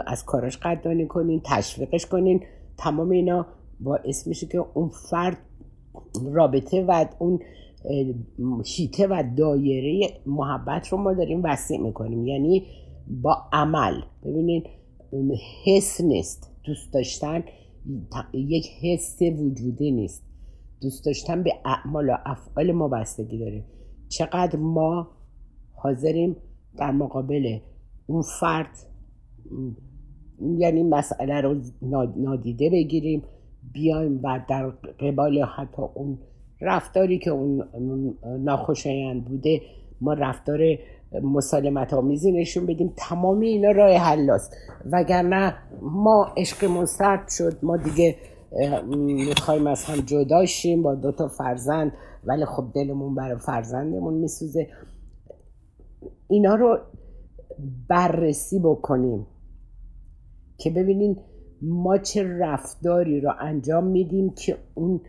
از 0.07 0.25
کاراش 0.25 0.57
قدردانی 0.57 1.07
کنین 1.07 1.41
تشویقش 1.45 2.05
کنین. 2.05 2.43
تمام 2.77 3.09
اینا 3.09 3.45
باعث 3.79 4.27
میشه 4.27 4.47
که 4.47 4.65
اون 4.73 4.89
فرد 5.09 5.37
رابطه 6.33 6.85
و 6.87 7.05
اون 7.19 7.39
شیته 8.65 9.07
و 9.07 9.23
دایره 9.37 10.09
محبت 10.25 10.87
رو 10.87 10.97
ما 10.97 11.13
داریم 11.13 11.41
وسیع 11.43 11.79
می‌کنیم. 11.79 12.27
یعنی 12.27 12.63
با 13.07 13.37
عمل. 13.53 14.01
ببینید 14.25 14.63
حس 15.65 16.01
نیست. 16.01 16.46
دوست 16.67 16.93
داشتن 16.93 17.43
یک 18.33 18.67
حس 18.81 19.21
وجودی 19.21 19.91
نیست. 19.91 20.23
دوست 20.81 21.05
داشتن 21.05 21.43
به 21.43 21.51
اعمال 21.65 22.09
و 22.09 22.17
افعال 22.25 22.71
ما 22.71 22.87
بستگی 22.87 23.37
داره. 23.37 23.63
چقدر 24.09 24.59
ما 24.59 25.07
حاضریم 25.73 26.35
در 26.77 26.91
مقابل 26.91 27.59
اون 28.07 28.21
فرد 28.39 28.69
یعنی 30.57 30.83
مسئله 30.83 31.41
رو 31.41 31.61
نادیده 32.15 32.69
بگیریم 32.69 33.23
بیایم 33.73 34.19
و 34.23 34.45
در 34.49 34.69
قبال 34.99 35.43
حتی 35.43 35.81
اون 35.95 36.17
رفتاری 36.61 37.19
که 37.19 37.31
اون 37.31 37.63
ناخوشایند 38.39 39.25
بوده 39.25 39.61
ما 40.01 40.13
رفتار 40.13 40.59
مسالمت 41.23 41.93
آمیزی 41.93 42.31
نشون 42.31 42.65
بدیم. 42.65 42.93
تمام 42.97 43.39
اینا 43.39 43.71
راه 43.71 43.91
حلاست 43.91 44.53
وگرنه 44.91 45.55
ما 45.81 46.33
عشقمون 46.37 46.85
سرد 46.85 47.29
شد. 47.29 47.57
ما 47.63 47.77
دیگه 47.77 48.15
می‌خوایم 48.95 49.67
از 49.67 49.83
هم 49.83 50.01
جداشیم 50.01 50.81
با 50.81 50.95
دو 50.95 51.11
تا 51.11 51.27
فرزند. 51.27 51.91
ولی 52.23 52.45
خب 52.45 52.65
دلمون 52.75 53.15
برای 53.15 53.37
فرزندمون 53.37 54.13
میسوزه. 54.13 54.67
اینا 56.29 56.55
رو 56.55 56.79
بررسی 57.89 58.59
بکنیم 58.59 59.27
که 60.57 60.69
ببینین 60.69 61.19
ما 61.61 61.97
چه 61.97 62.37
رفتاری 62.39 63.21
رو 63.21 63.33
انجام 63.39 63.83
میدیم 63.87 64.29
که 64.29 64.57
اون 64.73 65.01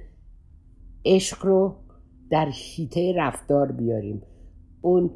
عشق 1.04 1.46
رو 1.46 1.74
در 2.30 2.46
حیطه 2.46 3.14
رفتار 3.16 3.72
بیاریم. 3.72 4.22
اون 4.80 5.10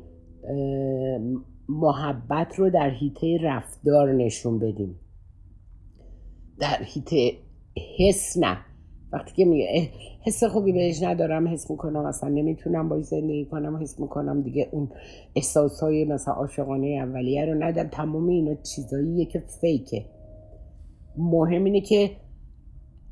محبت 1.69 2.59
رو 2.59 2.71
در 2.71 2.91
حیطه 2.91 3.39
رفتار 3.43 4.13
نشون 4.13 4.59
بدیم. 4.59 5.01
در 6.61 6.77
حیطه 6.77 7.33
حس 7.99 8.37
نه. 8.37 8.59
وقتی 9.13 9.33
که 9.37 9.45
میگه 9.45 9.91
حس 10.25 10.45
خوبی 10.45 10.73
بهش 10.73 11.03
ندارم 11.03 11.49
حس 11.49 11.71
می‌کنم 11.71 12.05
اصلا 12.05 12.29
نمی‌تونم 12.29 12.89
باش 12.89 13.05
زندگی 13.05 13.45
کنم 13.45 13.77
حس 13.77 14.01
می‌کنم 14.01 14.43
دیگه 14.43 14.69
اون 14.73 14.91
احساس 15.37 15.81
های 15.81 16.05
مثلا 16.05 16.35
عاشقانه 16.35 16.87
اولیه 16.87 17.45
رو 17.45 17.63
ندارم. 17.63 17.89
تمام 17.89 18.29
اینا 18.29 18.55
چیزاییه 18.55 19.25
که 19.25 19.43
fake 19.61 19.90
ه. 19.90 20.05
مهم 21.17 21.65
اینه 21.65 21.81
که 21.81 22.11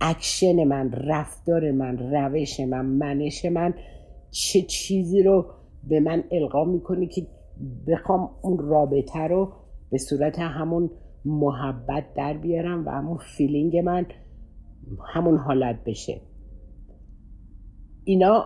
اکشن 0.00 0.64
من 0.64 0.92
رفتار 0.92 1.70
من 1.70 1.98
روش 1.98 2.60
من 2.60 2.86
منش 2.86 3.44
من 3.44 3.74
چه 4.30 4.62
چیزی 4.62 5.22
رو 5.22 5.46
به 5.88 6.00
من 6.00 6.24
القا 6.32 6.64
می‌کنه 6.64 7.06
که 7.06 7.26
بخوام 7.86 8.30
اون 8.42 8.58
رابطه 8.58 9.18
رو 9.18 9.52
به 9.90 9.98
صورت 9.98 10.38
همون 10.38 10.90
محبت 11.24 12.04
در 12.16 12.36
بیارم 12.36 12.86
و 12.86 12.90
همون 12.90 13.18
فیلینگ 13.36 13.76
من 13.76 14.06
همون 15.14 15.36
حالت 15.36 15.84
بشه. 15.86 16.20
اینا 18.04 18.44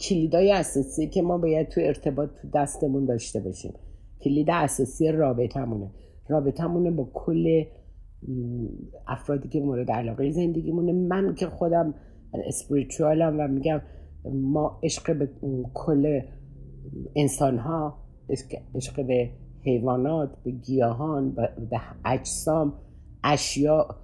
کلیدای 0.00 0.52
اساسی 0.52 1.08
که 1.08 1.22
ما 1.22 1.38
باید 1.38 1.68
تو 1.68 1.80
ارتباط 1.84 2.30
تو 2.42 2.48
دستمون 2.54 3.04
داشته 3.04 3.40
باشیم. 3.40 3.72
کلید 4.20 4.50
اساسی 4.50 5.12
رابطمونه 5.12 5.90
رابطمونه 6.28 6.90
با 6.90 7.10
کل 7.14 7.64
افرادی 9.08 9.48
که 9.48 9.60
مورد 9.60 9.90
علاقه 9.90 10.30
زندگیمونه. 10.30 10.92
من 10.92 11.34
که 11.34 11.46
خودم 11.46 11.94
اسپریچوالم 12.46 13.40
و 13.40 13.48
میگم 13.48 13.80
ما 14.32 14.80
عشق 14.82 15.18
به 15.18 15.30
کل 15.74 16.20
انسان 17.16 17.58
ها 17.58 17.98
عشق 18.74 19.06
به 19.06 19.30
حیوانات 19.62 20.30
به 20.44 20.50
گیاهان 20.50 21.30
به 21.70 21.80
اجسام 22.04 22.72
اشیاء 23.24 23.94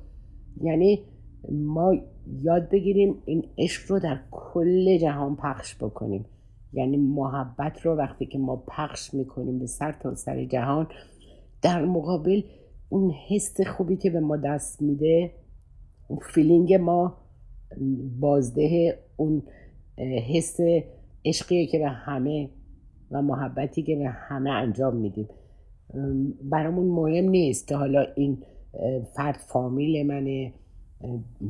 یعنی 0.60 1.04
ما 1.52 1.94
یاد 2.42 2.68
بگیریم 2.70 3.22
این 3.24 3.44
عشق 3.58 3.90
رو 3.90 3.98
در 3.98 4.20
کل 4.30 4.98
جهان 4.98 5.36
پخش 5.36 5.74
بکنیم. 5.74 6.24
یعنی 6.72 6.96
محبت 6.96 7.86
رو 7.86 7.94
وقتی 7.94 8.26
که 8.26 8.38
ما 8.38 8.56
پخش 8.56 9.14
می‌کنیم 9.14 9.58
به 9.58 9.66
سر 9.66 9.92
تا 9.92 10.14
سر 10.14 10.44
جهان 10.44 10.86
در 11.62 11.84
مقابل 11.84 12.42
اون 12.88 13.10
حس 13.28 13.60
خوبی 13.60 13.96
که 13.96 14.10
به 14.10 14.20
ما 14.20 14.36
دست 14.36 14.82
میده 14.82 15.32
اون 16.08 16.18
فیلینگ 16.34 16.74
ما 16.74 17.16
بازده 18.20 18.98
اون 19.16 19.42
حس 20.34 20.56
عشقی 21.24 21.66
که 21.66 21.78
به 21.78 21.88
همه 21.88 22.50
و 23.12 23.22
محبتی 23.22 23.82
که 23.82 23.96
به 23.96 24.08
همه 24.08 24.50
انجام 24.50 24.96
میدیم. 24.96 25.28
برامون 26.42 26.86
مهم 26.86 27.28
نیست 27.28 27.68
که 27.68 27.76
حالا 27.76 28.04
این 28.16 28.38
فرد 29.14 29.36
فامیل 29.48 30.06
منه 30.06 30.52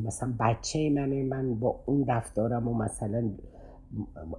مثلا 0.04 0.34
بچه 0.40 0.90
منه 0.90 1.22
من 1.24 1.54
با 1.54 1.82
اون 1.86 2.06
رفتارم 2.06 2.68
و 2.68 2.74
مثلا 2.74 3.30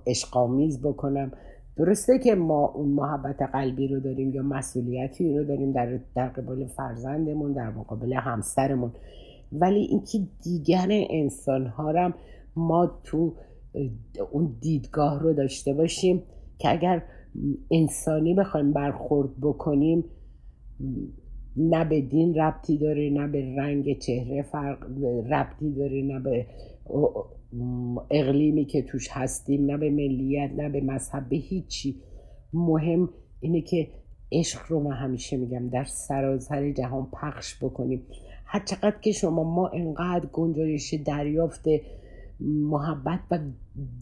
عشقامیز 0.07 0.81
بکنم. 0.81 1.31
درسته 1.75 2.19
که 2.19 2.35
ما 2.35 2.65
اون 2.67 2.89
محبت 2.89 3.41
قلبی 3.41 3.87
رو 3.87 3.99
داریم 3.99 4.33
یا 4.33 4.43
مسئولیتی 4.43 5.37
رو 5.37 5.43
داریم 5.43 5.71
در, 5.71 5.99
در 6.15 6.27
قبال 6.27 6.65
فرزندمون 6.65 7.53
در 7.53 7.69
مقابل 7.69 8.13
همسرمون. 8.13 8.91
ولی 9.51 9.79
اینکه 9.79 10.19
دیگر 10.43 10.87
انسان 11.09 11.65
ها 11.65 12.13
ما 12.55 12.91
تو 13.03 13.33
اون 14.31 14.55
دیدگاه 14.61 15.19
رو 15.19 15.33
داشته 15.33 15.73
باشیم 15.73 16.23
که 16.63 16.71
اگر 16.71 17.03
انسانی 17.71 18.33
بخوایم 18.33 18.73
برخورد 18.73 19.29
بکنیم 19.41 20.03
نه 21.57 21.85
به 21.85 22.01
دین 22.01 22.35
ربطی 22.35 22.77
داره 22.77 23.09
نه 23.09 23.27
به 23.27 23.55
رنگ 23.55 23.99
چهره 23.99 24.41
فرق 24.41 24.83
ربطی 25.31 25.71
داره 25.71 26.01
نه 26.01 26.19
به 26.19 26.45
اقلیمی 28.11 28.65
که 28.65 28.81
توش 28.81 29.07
هستیم 29.11 29.65
نه 29.65 29.77
به 29.77 29.89
ملیت 29.89 30.51
نه 30.57 30.69
به 30.69 30.81
مذهب 30.81 31.29
به 31.29 31.35
هیچی. 31.35 32.01
مهم 32.53 33.09
اینه 33.39 33.61
که 33.61 33.87
عشق 34.31 34.59
رو 34.69 34.79
من 34.79 34.95
همیشه 34.95 35.37
میگم 35.37 35.69
در 35.69 35.83
سراسر 35.83 36.71
جهان 36.71 37.07
پخش 37.13 37.63
بکنیم. 37.63 38.01
هر 38.45 38.65
چقدر 38.65 38.95
که 39.01 39.11
شما 39.11 39.43
ما 39.43 39.67
انقدر 39.67 40.25
گنجایش 40.25 40.93
دریافت 40.93 41.65
محبت 42.43 43.19
و 43.31 43.39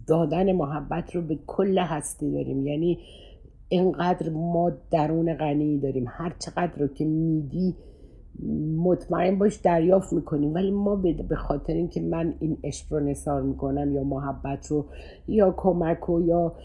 دادن 0.08 0.52
محبت 0.52 1.16
رو 1.16 1.22
به 1.22 1.40
کل 1.48 1.78
هستی 1.78 2.32
داریم. 2.32 2.68
یعنی 2.68 3.00
اینقدر 3.70 4.30
ما 4.30 4.72
درون 4.92 5.34
غنی 5.34 5.80
داریم. 5.80 6.06
هر 6.08 6.36
چقدر 6.40 6.80
رو 6.80 6.88
که 6.88 7.06
میدی 7.06 7.76
مطمئن 8.78 9.38
باش 9.38 9.56
دریافت 9.56 10.14
می‌کنیم 10.14 10.54
ولی 10.54 10.72
ما 10.72 10.96
به 11.30 11.36
خاطر 11.36 11.74
اینکه 11.74 12.02
من 12.02 12.34
این 12.40 12.58
عشق 12.64 12.94
رو 12.94 13.00
نثار 13.00 13.42
می‌کنم 13.42 13.96
یا 13.96 14.04
محبت 14.04 14.68
رو 14.68 14.86
یا 15.28 15.54
کمک 15.58 16.10
و 16.10 16.22
یا 16.22 16.56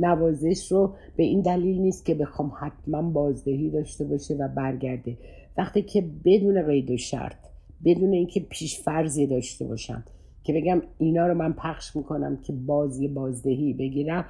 نوازش 0.00 0.72
رو 0.72 0.94
به 1.16 1.22
این 1.22 1.40
دلیل 1.40 1.80
نیست 1.80 2.06
که 2.06 2.14
بخوام 2.14 2.52
حتما 2.60 3.02
بازدهی 3.02 3.70
داشته 3.70 4.04
باشه 4.04 4.34
و 4.34 4.48
برگرده. 4.48 5.16
وقتی 5.58 5.82
که 5.82 6.04
بدون 6.24 6.66
قید 6.66 6.90
و 6.90 6.96
شرط 6.96 7.46
بدون 7.84 8.12
اینکه 8.12 8.40
پیش 8.40 8.80
فرضی 8.80 9.26
داشته 9.26 9.64
باشم 9.64 10.04
که 10.52 10.60
بگم 10.60 10.82
اینا 10.98 11.26
رو 11.26 11.34
من 11.34 11.52
پخش 11.52 11.96
می‌کنم 11.96 12.36
که 12.36 12.52
بازی 12.52 13.08
بازدهی 13.08 13.72
بگیرم 13.72 14.24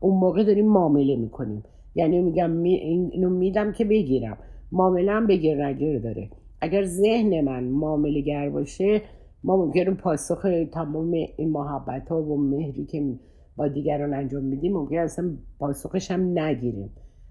اون 0.00 0.18
موقع 0.18 0.44
داریم 0.44 0.68
معامله 0.68 1.16
می‌کنیم. 1.16 1.62
یعنی 1.94 2.20
میگم 2.20 2.50
می 2.50 2.74
اینو 2.74 3.30
میدم 3.30 3.72
که 3.72 3.84
بگیرم. 3.84 4.38
معامله 4.72 5.12
هم 5.12 5.26
بگیر 5.26 5.66
نگیر 5.66 5.98
داره. 5.98 6.28
اگر 6.60 6.84
ذهن 6.84 7.40
من 7.40 7.64
معامله 7.64 8.20
گر 8.20 8.50
باشه 8.50 9.02
ما 9.44 9.56
ممکنه 9.56 9.90
پاسخ 9.90 10.46
تمام 10.72 11.10
این 11.36 11.50
محبت 11.50 12.08
ها 12.08 12.22
و 12.22 12.36
مهری 12.36 12.84
که 12.84 13.14
با 13.56 13.68
دیگران 13.68 14.14
انجام 14.14 14.44
میدیم 14.44 14.72
ممکن 14.72 14.98
اصلا 14.98 15.30
پاسخش 15.58 16.10
هم 16.10 16.38
نگیریم. 16.38 16.90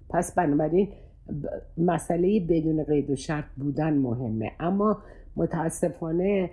پس 0.10 0.36
بنابراین 0.36 0.88
مسئله 1.78 2.40
بدون 2.40 2.84
قید 2.84 3.10
و 3.10 3.16
شرط 3.16 3.46
بودن 3.58 3.94
مهمه. 3.94 4.52
اما 4.60 4.98
متاسفانه 5.36 6.50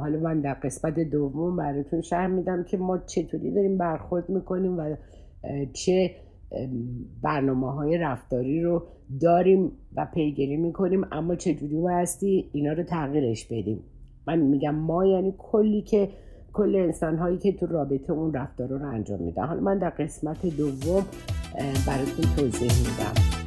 حالا 0.00 0.18
من 0.18 0.40
در 0.40 0.54
قسمت 0.54 1.00
دوم 1.00 1.56
براتون 1.56 2.00
شرح 2.00 2.26
میدم 2.26 2.64
که 2.64 2.76
ما 2.76 2.98
چطوری 2.98 3.50
داریم 3.50 3.78
برخورد 3.78 4.28
می‌کنیم 4.28 4.78
و 4.78 4.96
چه 5.72 6.10
برنامه 7.22 7.72
های 7.72 7.98
رفتاری 7.98 8.62
رو 8.62 8.82
داریم 9.20 9.72
و 9.96 10.06
پیگیری 10.14 10.56
می‌کنیم 10.56 11.04
اما 11.12 11.34
چجوری 11.34 11.76
بایستی 11.76 12.50
اینا 12.52 12.72
رو 12.72 12.82
تغییرش 12.82 13.44
بدیم. 13.44 13.84
من 14.26 14.38
میگم 14.38 14.74
ما 14.74 15.06
یعنی 15.06 15.34
کلی 15.38 15.82
که 15.82 16.08
کل 16.52 16.76
انسان 16.76 17.16
هایی 17.16 17.38
که 17.38 17.52
تو 17.52 17.66
رابطه 17.66 18.12
اون 18.12 18.34
رفتار 18.34 18.68
رو 18.68 18.88
انجام 18.88 19.22
میدن. 19.22 19.46
حالا 19.46 19.60
من 19.60 19.78
در 19.78 19.90
قسمت 19.90 20.46
دوم 20.46 21.02
براتون 21.86 22.24
توضیح 22.36 22.70
میدم. 22.78 23.43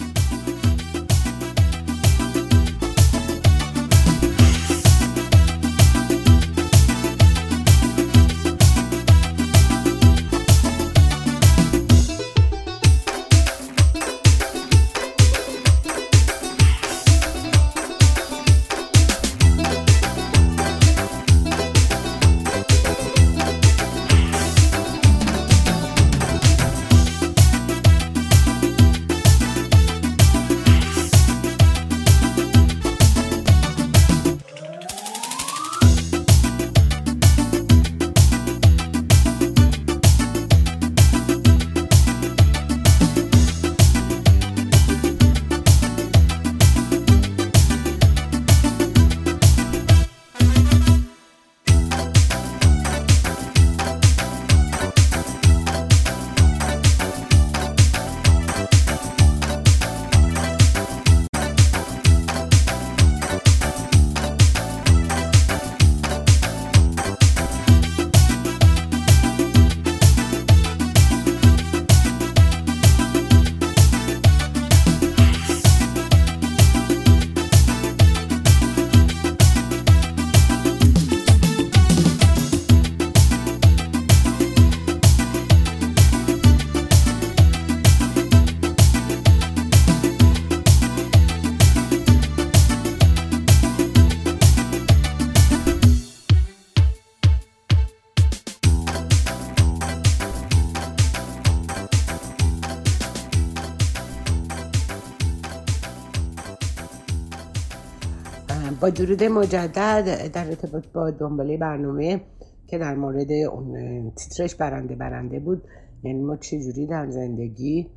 درود 108.97 109.23
مجدد 109.23 110.31
در 110.33 110.47
ارتباط 110.47 110.87
با 110.87 111.11
دنباله 111.11 111.57
برنامه 111.57 112.21
که 112.67 112.77
در 112.77 112.95
مورد 112.95 113.31
اون 113.31 114.11
تیترش 114.15 114.55
برنده 114.55 114.95
برنده 114.95 115.39
بود. 115.39 115.63
یعنی 116.03 116.21
ما 116.21 116.35
چجوری 116.37 116.87
در 116.87 117.11
زندگی 117.11 117.89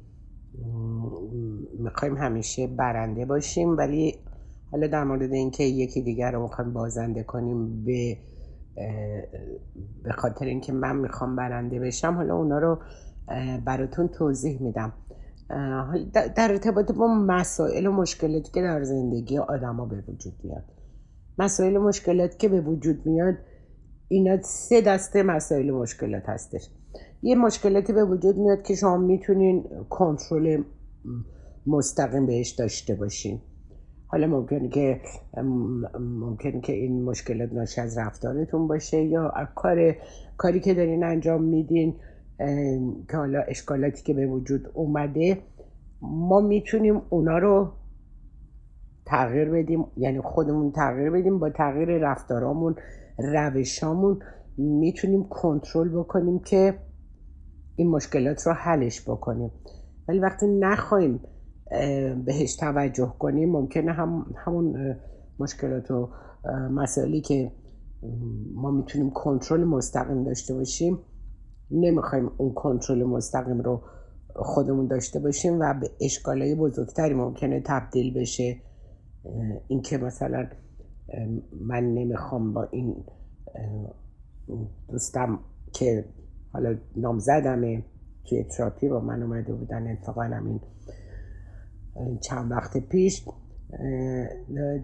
می‌خوایم 1.79 2.17
همیشه 2.17 2.67
برنده 2.67 3.25
باشیم 3.25 3.77
ولی 3.77 4.15
حالا 4.71 4.87
در 4.87 5.05
مورد 5.05 5.33
اینکه 5.33 5.65
یکی 5.65 6.03
دیگر 6.03 6.31
رو 6.31 6.43
می‌خوایم 6.43 6.73
بازنده 6.73 7.23
کنیم 7.23 7.85
به 7.85 8.17
به 10.05 10.13
خاطر 10.13 10.45
اینکه 10.45 10.73
من 10.73 10.97
می‌خوام 10.97 11.37
برنده 11.37 11.81
بشم 11.81 12.15
حالا 12.15 12.37
اونا 12.37 12.59
رو 12.59 12.79
براتون 13.65 14.09
توضیح 14.09 14.63
میدم. 14.63 14.93
در 16.37 16.51
ارتباط 16.51 16.93
با 16.93 17.07
مسائل 17.07 17.87
و 17.87 17.93
مشکلاتی 17.93 18.53
که 18.53 18.63
در 18.63 18.83
زندگی 18.83 19.39
آدما 19.39 19.87
به 19.87 20.05
وجود 20.09 20.35
میاد. 20.45 20.65
مسائل 21.41 21.79
مشکلات 21.79 22.39
که 22.39 22.49
به 22.49 22.61
وجود 22.61 23.07
میاد 23.07 23.35
اینا 24.09 24.43
سه 24.43 24.81
دسته 24.81 25.23
مسائل 25.23 25.71
و 25.71 25.79
مشکلات 25.79 26.29
هستش. 26.29 26.71
یه 27.23 27.35
مشکلاتی 27.35 27.93
به 27.93 28.05
وجود 28.05 28.37
میاد 28.37 28.63
که 28.63 28.75
شما 28.75 28.97
می‌تونین 28.97 29.65
کنترل 29.91 30.63
مستقیم 31.67 32.27
بهش 32.27 32.51
داشته 32.51 32.95
باشین. 32.95 33.41
حالا 34.07 34.27
ممکنه 34.27 34.69
که 34.69 35.01
ممکنه 36.01 36.61
که 36.61 36.73
این 36.73 37.03
مشکلات 37.03 37.53
ناشی 37.53 37.81
از 37.81 37.99
رفتارتون 37.99 38.69
باشه 38.69 39.03
یا 39.03 39.33
کار 39.55 39.97
کاری 40.37 40.61
که 40.61 40.75
دارین 40.75 41.05
انجام 41.05 41.43
میدین 41.43 41.95
که 43.11 43.17
حالا 43.17 43.41
اشکالاتی 43.49 44.03
که 44.03 44.15
به 44.15 44.27
وجود 44.27 44.71
اومده 44.75 45.39
ما 46.03 46.41
می‌تونیم 46.41 47.03
اونا 47.11 47.39
رو 47.39 47.73
تغییر 49.11 49.51
بدیم 49.51 49.85
یعنی 49.97 50.21
خودمون 50.21 50.73
تغییر 50.73 51.11
بدیم 51.11 51.39
با 51.39 51.51
تغییر 51.51 51.89
رفتارامون 51.89 52.75
روشامون 53.19 54.19
می‌تونیم 54.59 55.25
کنترل 55.25 55.89
بکنیم 55.89 56.39
که 56.39 56.79
این 57.77 57.91
مشکلات 57.91 58.47
رو 58.47 58.53
حلش 58.53 59.09
بکنیم. 59.09 59.51
ولی 60.09 60.19
وقتی 60.19 60.47
نخواهیم 60.47 61.21
بهش 62.25 62.57
توجه 62.57 63.15
کنیم 63.19 63.51
ممکنه 63.51 63.93
هم 63.93 64.27
همون 64.37 64.97
مشکلات 65.39 65.91
و 65.91 66.09
مسائلی 66.71 67.21
که 67.21 67.53
ما 68.55 68.71
می‌تونیم 68.71 69.11
کنترل 69.11 69.65
مستقیم 69.65 70.25
داشته 70.25 70.55
باشیم 70.55 70.99
نمی‌خوایم 71.71 72.31
اون 72.37 72.55
کنترل 72.55 73.05
مستقیم 73.05 73.61
رو 73.61 73.83
خودمون 74.37 74.87
داشته 74.87 75.21
باشیم 75.21 75.61
و 75.61 75.75
به 75.81 75.91
اشکالای 76.01 76.55
بزرگتری 76.55 77.15
ممکنه 77.15 77.63
تبدیل 77.67 78.15
بشه. 78.15 78.57
اینکه 79.69 79.99
مثلا 79.99 80.47
من 81.61 81.95
نمی‌خوام 81.95 82.53
با 82.53 82.69
این 82.71 83.05
دوستم 84.89 85.39
که 85.73 86.05
حالا 86.53 86.77
نامزدمه 86.97 87.85
توی 88.25 88.45
تراپی 88.45 88.89
با 88.89 89.01
من 89.01 89.23
اومده 89.23 89.53
بودن 89.53 89.93
اتفاقا 89.93 90.23
همین 90.23 90.61
چند 92.21 92.51
وقت 92.51 92.89
پیش 92.89 93.25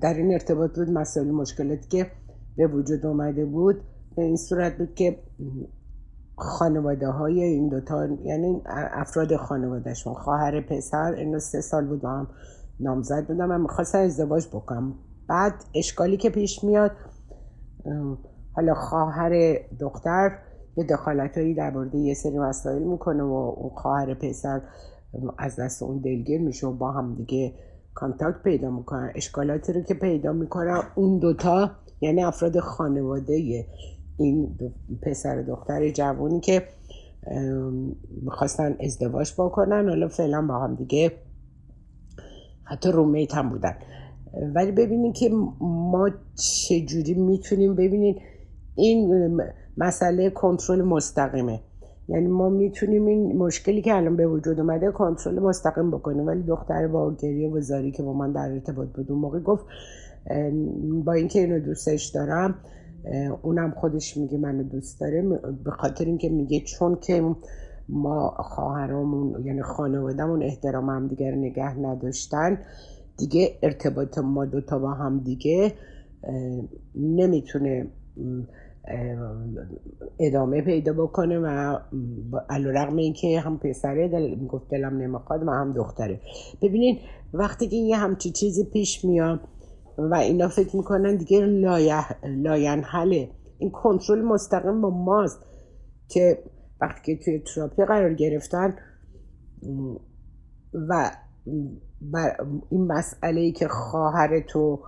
در 0.01 0.15
این 0.15 0.33
ارتباط 0.33 0.79
بود 0.79 0.91
مسائل 0.91 1.31
مشکلاتی 1.31 1.89
که 1.89 2.11
به 2.57 2.67
وجود 2.67 3.07
اومده 3.07 3.45
بود 3.45 3.81
به 4.17 4.23
این 4.23 4.37
صورت 4.37 4.79
بود 4.79 4.95
که 4.95 5.19
خانواده 6.37 7.09
های 7.09 7.43
این 7.43 7.69
دوتا 7.69 8.09
یعنی 8.25 8.63
افراد 8.93 9.37
خانوادهشون 9.37 10.15
خواهر 10.15 10.61
پسر 10.61 11.13
اینو 11.13 11.39
سه 11.39 11.61
سال 11.61 11.87
بود 11.87 12.05
هم 12.05 12.29
نامزد 12.81 13.27
بودم. 13.27 13.47
من 13.47 13.61
می‌خواستم 13.61 13.99
ازدواج 13.99 14.47
بکنم. 14.49 14.95
بعد 15.29 15.53
اشکالی 15.75 16.17
که 16.17 16.31
پیش 16.31 16.65
میاد 16.65 16.91
حالا 18.53 18.75
خواهر 18.75 19.59
دختر 19.81 20.39
یه 20.77 20.85
دخالت 20.85 21.39
هایی 21.39 21.55
در 21.55 21.71
مورد 21.71 21.95
یه 21.95 22.15
سری 22.15 22.39
مسائل 22.39 22.83
می‌کنه 22.83 23.23
و 23.23 23.55
اون 23.57 23.71
خواهر 23.71 24.15
پسر 24.15 24.61
از 25.39 25.61
دست 25.61 25.83
اون 25.83 25.99
دلگیر 25.99 26.41
میشه 26.41 26.67
و 26.67 26.73
با 26.73 26.93
هم 26.93 27.15
دیگه 27.15 27.55
کانتاکت 27.95 28.43
پیدا 28.43 28.71
می‌کنن. 28.71 29.13
اشکالاتی 29.15 29.73
رو 29.73 29.83
که 29.83 29.95
پیدا 29.95 30.33
می‌کنن 30.33 30.83
اون 30.95 31.19
دوتا 31.19 31.71
یعنی 32.01 32.25
افراد 32.25 32.59
خانواده 32.59 33.65
این 34.17 34.59
پسر 35.03 35.43
دختر 35.43 35.91
جوانی 35.91 36.41
که 36.41 36.63
می‌خواستن 38.23 38.77
ازدواج 38.81 39.33
بکنن. 39.39 39.89
حالا 39.89 40.09
فعلا 40.09 40.47
با 40.47 40.59
هم 40.59 40.75
دیگه 40.75 41.13
حتی 42.69 42.93
رومیت 42.93 43.35
هم 43.35 43.51
بودن. 43.51 43.75
ولی 44.55 44.73
ببینید 44.73 45.15
که 45.15 45.31
ما 45.61 46.11
چجوری 46.35 47.15
می‌تونیم 47.15 47.75
ببینید 47.75 48.17
این 48.75 49.41
مسئله 49.77 50.31
کنترل 50.31 50.83
مستقیمه. 50.83 51.61
یعنی 52.09 52.27
ما 52.27 52.49
می‌تونیم 52.49 53.07
این 53.07 53.37
مشکلی 53.37 53.83
که 53.83 53.95
الان 53.95 54.17
به 54.17 54.27
وجود 54.27 54.61
اومده 54.61 54.91
کنترل 54.91 55.39
مستقیم 55.39 55.91
بکنیم. 55.91 56.27
ولی 56.27 56.43
دختر 56.43 56.87
با 56.87 57.15
گریه 57.15 57.51
و 57.51 57.61
زاری 57.61 57.91
که 57.91 58.03
با 58.03 58.13
من 58.13 58.33
در 58.33 58.53
ارتباط 58.53 58.89
بود 58.89 59.11
اون 59.11 59.21
موقع 59.21 59.41
گفت 59.41 59.65
با 61.05 61.13
اینکه 61.13 61.39
اینو 61.41 61.61
دوستش 61.61 62.07
دارم 62.07 62.55
اونم 63.43 63.71
خودش 63.71 64.17
میگه 64.17 64.39
منو 64.39 64.63
دوست 64.63 65.01
داره 65.01 65.23
به 65.65 65.71
خاطر 65.71 66.05
اینکه 66.05 66.29
میگه 66.29 66.61
چون 66.61 66.99
که 67.01 67.35
ما 67.89 68.31
خواهرامون 68.39 69.45
یعنی 69.45 69.63
خانوادهمون 69.63 70.43
احترام 70.43 70.91
هم 70.91 71.09
دیگر 71.09 71.31
نگه 71.31 71.79
نداشتن. 71.79 72.59
دیگه 73.19 73.59
ارتباط 73.63 74.19
ما 74.19 74.45
دوتا 74.45 74.79
با 74.79 74.91
هم 74.91 75.21
دیگه 75.21 75.73
نمی‌تونه 76.95 77.87
ادامه 80.19 80.63
پیدا 80.63 80.93
بکنه 80.93 81.39
و 81.39 81.79
علی‌رغم 82.51 82.97
این 82.97 83.13
که 83.13 83.41
هم 83.41 83.59
پسره 83.59 84.09
دل 84.09 84.35
می‌گفت 84.35 84.69
دلم 84.71 84.97
نمی‌خواد 84.97 85.43
و 85.43 85.51
هم 85.51 85.73
دختره. 85.73 86.21
ببینین 86.63 86.99
وقتی 87.35 87.69
که 87.69 87.77
یه 87.77 87.97
همچی 87.97 88.31
چیزی 88.31 88.65
پیش 88.65 89.05
میاد 89.05 89.41
و 89.99 90.15
اینا 90.15 90.49
فکر 90.49 90.77
می‌کنن 90.77 91.17
دیگه 91.17 91.41
لاینحله 92.25 93.31
این 93.59 93.71
کنترل 93.71 94.23
مستقیم 94.23 94.81
با 94.81 94.91
ماست 94.91 95.39
که 96.09 96.39
وقتی 96.81 97.17
که 97.17 97.25
توی 97.25 97.39
تراپی 97.39 97.85
قرار 97.85 98.15
گرفتن 98.15 98.75
و 100.89 101.11
بر 102.01 102.37
این 102.71 102.87
مسئله 102.87 103.41
ای 103.41 103.53
که 103.53 103.69
خواهر 103.69 104.41
تو 104.41 104.81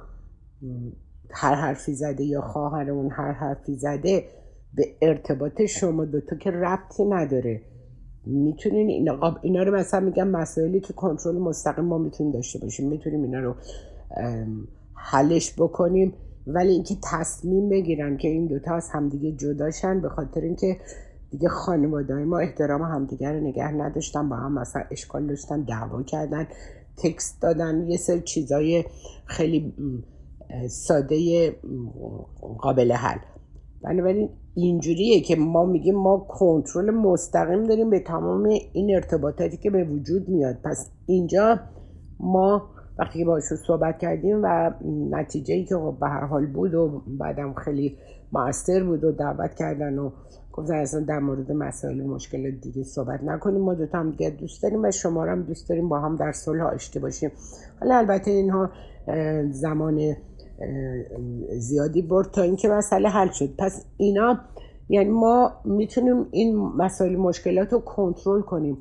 هر 1.31 1.55
حرفی 1.55 1.95
زده 1.95 2.25
یا 2.25 2.41
خواهر 2.41 2.91
اون 2.91 3.11
هر 3.11 3.33
حرفی 3.33 3.77
زده 3.77 4.25
به 4.75 4.85
ارتباط 5.03 5.63
شما 5.63 6.05
دوتا 6.05 6.37
که 6.37 6.51
ربطی 6.51 7.05
نداره. 7.05 7.63
می‌تونین 8.27 8.89
اینا, 8.89 9.39
اینا 9.43 9.63
رو 9.63 9.75
مثلا 9.75 10.01
میگم 10.01 10.29
مسائلی 10.29 10.81
که 10.81 10.93
کنترل 10.93 11.39
مستقیم 11.39 11.85
ما 11.85 11.99
می‌تونیم 11.99 12.33
داشته 12.33 12.59
باشیم. 12.59 12.89
می‌تونیم 12.89 13.23
اینا 13.23 13.41
رو 13.41 13.55
حلش 14.95 15.55
بکنیم. 15.59 16.15
ولی 16.47 16.73
اینکه 16.73 16.95
تصمیم 17.13 17.69
بگیرن 17.69 18.17
که 18.17 18.29
این 18.29 18.47
دوتا 18.47 18.75
از 18.75 18.89
همدیگه 18.93 19.33
جداشن 19.33 20.01
به 20.01 20.09
خاطر 20.09 20.41
اینکه 20.41 20.77
دیگه 21.31 21.49
خانواده 21.49 22.15
ما 22.15 22.39
احترام 22.39 22.83
همدیگه 22.83 23.33
رو 23.33 23.41
نگه 23.41 23.73
نداشتن 23.73 24.29
با 24.29 24.37
هم 24.37 24.59
مثلا 24.59 24.83
اشکال 24.91 25.27
داشتن 25.27 25.63
دعوا 25.63 26.03
کردن 26.03 26.47
تکست 26.97 27.43
دادن 27.43 27.91
یه 27.91 27.97
سر 27.97 28.19
چیزای 28.19 28.85
خیلی 29.27 29.75
ساده 30.69 31.51
قابل 32.59 32.93
حل. 32.93 33.19
بنابراین 33.83 34.31
اینجوریه 34.55 35.21
که 35.21 35.37
ما 35.37 35.65
میگیم 35.65 35.95
ما 35.95 36.27
کنترل 36.29 36.91
مستقیم 36.91 37.65
داریم 37.65 37.91
به 37.91 38.01
تمام 38.01 38.45
این 38.73 38.95
ارتباطاتی 38.95 39.57
که 39.57 39.71
به 39.71 39.85
وجود 39.85 40.29
میاد. 40.29 40.57
پس 40.65 40.91
اینجا 41.07 41.61
ما 42.21 42.71
وقتی 42.99 43.25
که 43.25 43.57
صحبت 43.67 43.99
کردیم 43.99 44.41
و 44.43 44.71
نتیجه 45.11 45.55
ای 45.55 45.65
که 45.65 45.77
خب 45.77 45.97
به 46.01 46.09
هر 46.09 46.27
حال 46.27 46.47
بود 46.47 46.75
و 46.75 47.03
بعدم 47.07 47.55
خیلی 47.55 47.97
موثر 48.33 48.85
بود 48.85 49.05
و 49.05 49.13
دعوت 49.13 49.55
کردن 49.55 49.99
و 49.99 50.11
گفتن 50.59 50.75
اصلا 50.75 51.01
در 51.01 51.19
مورد 51.19 51.53
مسائل 51.53 52.03
مشکل 52.03 52.51
دیگه 52.51 52.83
صحبت 52.83 53.25
نکنیم 53.25 53.61
ما 53.61 53.75
دوتا 53.75 53.99
هم 53.99 54.11
دیگه 54.11 54.31
دوست 54.31 54.63
داریم 54.63 54.85
و 54.85 54.91
شما 54.91 55.25
هم 55.25 55.43
دوست 55.43 55.69
داریم 55.69 55.89
با 55.89 56.01
هم 56.01 56.17
در 56.17 56.33
صلح 56.33 56.63
آشتی 56.63 56.99
باشیم. 56.99 57.31
حالا 57.81 57.97
البته 57.97 58.31
اینها 58.31 58.71
زمان 59.51 60.17
زیادی 61.59 62.03
برد 62.03 62.31
تا 62.31 62.43
اینکه 62.43 62.69
مسئله 62.69 63.09
حل 63.09 63.29
شد. 63.29 63.57
پس 63.59 63.85
اینا 63.97 64.39
یعنی 64.89 65.11
ما 65.11 65.53
می‌تونیم 65.65 66.27
این 66.31 66.57
مسائل 66.57 67.17
مشکلات 67.17 67.73
رو 67.73 67.79
کنترل 67.79 68.41
کنیم. 68.41 68.79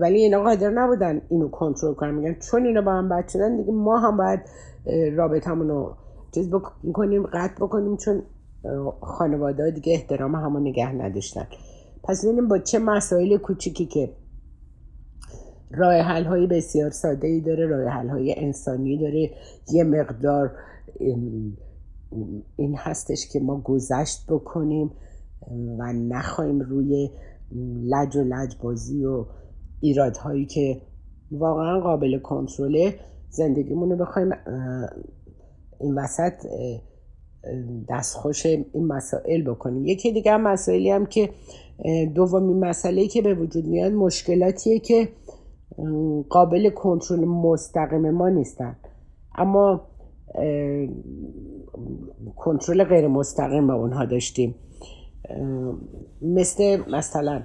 ولی 0.00 0.22
اینا 0.22 0.42
قادر 0.42 0.70
نبودن 0.70 1.20
اینو 1.28 1.48
کنترل 1.48 1.94
کنن. 1.94 2.14
میگن 2.14 2.34
چون 2.34 2.66
اینا 2.66 2.82
با 2.82 2.92
هم 2.92 3.08
بد 3.08 3.28
شدن 3.28 3.56
دیگه 3.56 3.72
ما 3.72 3.98
هم 3.98 4.16
باید 4.16 4.40
رابطمون 5.16 5.68
رو 5.68 5.94
چیز 6.34 6.50
بکنیم 6.84 7.22
قطع 7.22 7.54
بکنیم. 7.54 7.96
چون 7.96 8.22
خانواده 9.00 9.70
دیگه 9.70 9.92
احترام 9.92 10.34
همو 10.34 10.60
نگه 10.60 10.92
نداشتن. 10.92 11.46
پس 12.04 12.24
ببینیم 12.24 12.48
با 12.48 12.58
چه 12.58 12.78
مسائل 12.78 13.36
کوچیکی 13.36 13.86
که 13.86 14.12
راه 15.70 15.94
حل 15.94 16.24
های 16.24 16.46
بسیار 16.46 16.90
ساده 16.90 17.26
ای 17.26 17.40
داره 17.40 17.66
راه 17.66 17.88
حل 17.88 18.08
های 18.08 18.34
انسانی 18.38 18.98
داره. 18.98 19.30
یه 19.72 19.84
مقدار 19.84 20.56
این 22.56 22.76
هستش 22.76 23.28
که 23.32 23.40
ما 23.40 23.60
گذشت 23.60 24.26
بکنیم 24.28 24.90
و 25.78 25.92
نخواهیم 25.92 26.60
روی 26.60 27.10
لج 27.82 28.16
و 28.16 28.22
لج 28.24 28.56
بازی 28.62 29.04
و 29.04 29.26
ایرادهایی 29.80 30.46
که 30.46 30.82
واقعا 31.30 31.80
قابل 31.80 32.18
کنترله 32.18 32.94
زندگیمون 33.30 33.90
رو 33.90 33.96
بخوایم 33.96 34.30
این 35.80 35.98
وسط 35.98 36.32
دستخوش 37.88 38.46
این 38.46 38.86
مسائل 38.86 39.42
بکنیم. 39.42 39.84
یکی 39.84 40.12
دیگه 40.12 40.36
مسائلی 40.36 40.90
هم 40.90 41.06
که 41.06 41.30
دومین 42.14 42.64
مسئله 42.64 43.06
که 43.06 43.22
به 43.22 43.34
وجود 43.34 43.66
میاد 43.66 43.92
مشکلاتیه 43.92 44.78
که 44.78 45.08
قابل 46.28 46.70
کنترل 46.70 47.24
مستقیم 47.24 48.10
ما 48.10 48.28
نیستن. 48.28 48.76
اما 49.34 49.88
کنترل 52.36 52.84
غیر 52.84 53.08
مستقیم 53.08 53.66
به 53.66 53.72
اونها 53.72 54.04
داشتیم. 54.04 54.54
مثل 56.22 56.80
مثلا 56.90 57.42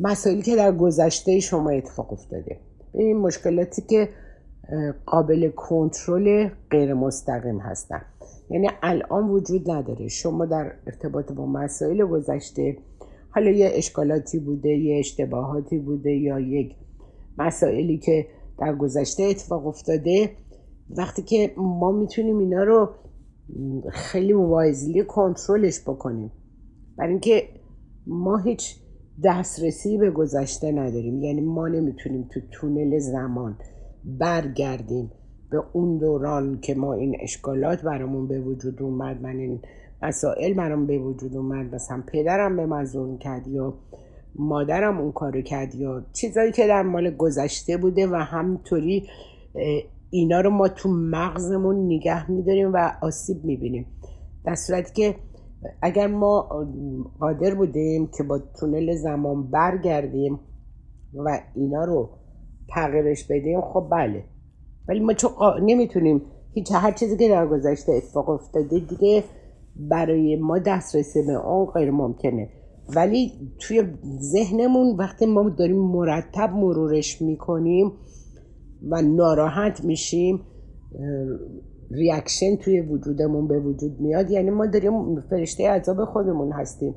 مسائلی 0.00 0.42
که 0.42 0.56
در 0.56 0.72
گذشته 0.72 1.40
شما 1.40 1.70
اتفاق 1.70 2.12
افتاده. 2.12 2.60
این 2.94 3.16
مشکلاتی 3.16 3.82
که 3.82 4.08
قابل 5.06 5.50
کنترل 5.50 6.48
غیر 6.70 6.94
مستقیم 6.94 7.58
هستن. 7.58 8.02
یعنی 8.50 8.68
الان 8.82 9.28
وجود 9.30 9.70
نداره. 9.70 10.08
شما 10.08 10.46
در 10.46 10.72
ارتباط 10.86 11.32
با 11.32 11.46
مسائل 11.46 12.04
گذشته 12.04 12.76
حالا 13.30 13.50
یه 13.50 13.70
اشکالاتی 13.72 14.38
بوده 14.38 14.68
یه 14.68 14.98
اشتباهاتی 14.98 15.78
بوده 15.78 16.12
یا 16.12 16.40
یک 16.40 16.76
مسائلی 17.38 17.98
که 17.98 18.26
در 18.58 18.74
گذشته 18.74 19.22
اتفاق 19.22 19.66
افتاده 19.66 20.30
وقتی 20.90 21.22
که 21.22 21.52
ما 21.56 21.92
می‌تونیم 21.92 22.38
اینا 22.38 22.64
رو 22.64 22.88
خیلی 23.90 24.32
وایزلی 24.32 25.04
کنترلش 25.04 25.80
بکنیم. 25.80 26.32
برای 26.98 27.10
اینکه 27.10 27.42
ما 28.06 28.36
هیچ 28.36 28.76
دسترسی 29.24 29.98
به 29.98 30.10
گذشته 30.10 30.72
نداریم. 30.72 31.22
یعنی 31.22 31.40
ما 31.40 31.68
نمی‌تونیم 31.68 32.28
تو 32.32 32.40
تونل 32.52 32.98
زمان 32.98 33.58
برگردیم. 34.04 35.10
به 35.50 35.62
اون 35.72 35.98
دوران 35.98 36.60
که 36.60 36.74
ما 36.74 36.94
این 36.94 37.16
اشکالات 37.20 37.82
برامون 37.82 38.28
به 38.28 38.40
وجود 38.40 38.82
اومد 38.82 39.22
من 39.22 39.36
این 39.36 39.60
مسائل 40.02 40.54
برام 40.54 40.86
به 40.86 40.98
وجود 40.98 41.36
اومد 41.36 41.74
مثلا 41.74 42.02
پدرم 42.12 42.56
به 42.56 42.66
من 42.66 42.86
کرد 43.20 43.48
یا 43.48 43.74
مادرم 44.34 44.98
اون 44.98 45.12
کارو 45.12 45.42
کرد 45.42 45.74
یا 45.74 46.02
چیزایی 46.12 46.52
که 46.52 46.66
در 46.66 46.82
مال 46.82 47.10
گذشته 47.10 47.76
بوده 47.76 48.06
و 48.06 48.14
همطوری 48.14 49.08
اینا 50.10 50.40
رو 50.40 50.50
ما 50.50 50.68
تو 50.68 50.88
مغزمون 50.88 51.86
نگه 51.86 52.30
میداریم 52.30 52.72
و 52.72 52.92
آسیب 53.02 53.44
می‌بینیم. 53.44 53.86
در 54.44 54.54
صورتی 54.54 54.92
که 54.94 55.16
اگر 55.82 56.06
ما 56.06 56.40
قادر 57.20 57.54
بودیم 57.54 58.06
که 58.06 58.22
با 58.22 58.38
تونل 58.38 58.94
زمان 58.94 59.50
برگردیم 59.50 60.40
و 61.14 61.40
اینا 61.54 61.84
رو 61.84 62.10
تغییرش 62.68 63.24
بدیم 63.24 63.60
خب 63.60 63.88
بله. 63.90 64.24
ولی 64.90 65.00
ما 65.00 65.12
چون 65.12 65.30
نمی‌تونیم 65.62 66.22
هیچ 66.52 66.72
هر 66.72 66.92
چیزی 66.92 67.16
که 67.16 67.28
در 67.28 67.46
گذشته 67.46 67.92
اتفاق 67.92 68.28
افتاده 68.28 68.78
دیگه 68.78 69.24
برای 69.76 70.36
ما 70.36 70.58
دسترسی 70.58 71.22
به 71.26 71.32
اون 71.32 71.66
غیر 71.66 71.90
ممکنه. 71.90 72.48
ولی 72.96 73.32
توی 73.58 73.82
ذهنمون 74.20 74.96
وقتی 74.96 75.26
ما 75.26 75.48
داریم 75.48 75.76
مرتب 75.76 76.50
مرورش 76.54 77.22
می‌کنیم 77.22 77.92
و 78.90 79.02
ناراحت 79.02 79.84
میشیم 79.84 80.40
ریاکشن 81.90 82.56
توی 82.56 82.80
وجودمون 82.80 83.48
به 83.48 83.60
وجود 83.60 84.00
میاد. 84.00 84.30
یعنی 84.30 84.50
ما 84.50 84.66
داریم 84.66 85.20
فرشته 85.20 85.68
عذاب 85.68 86.04
خودمون 86.04 86.52
هستیم. 86.52 86.94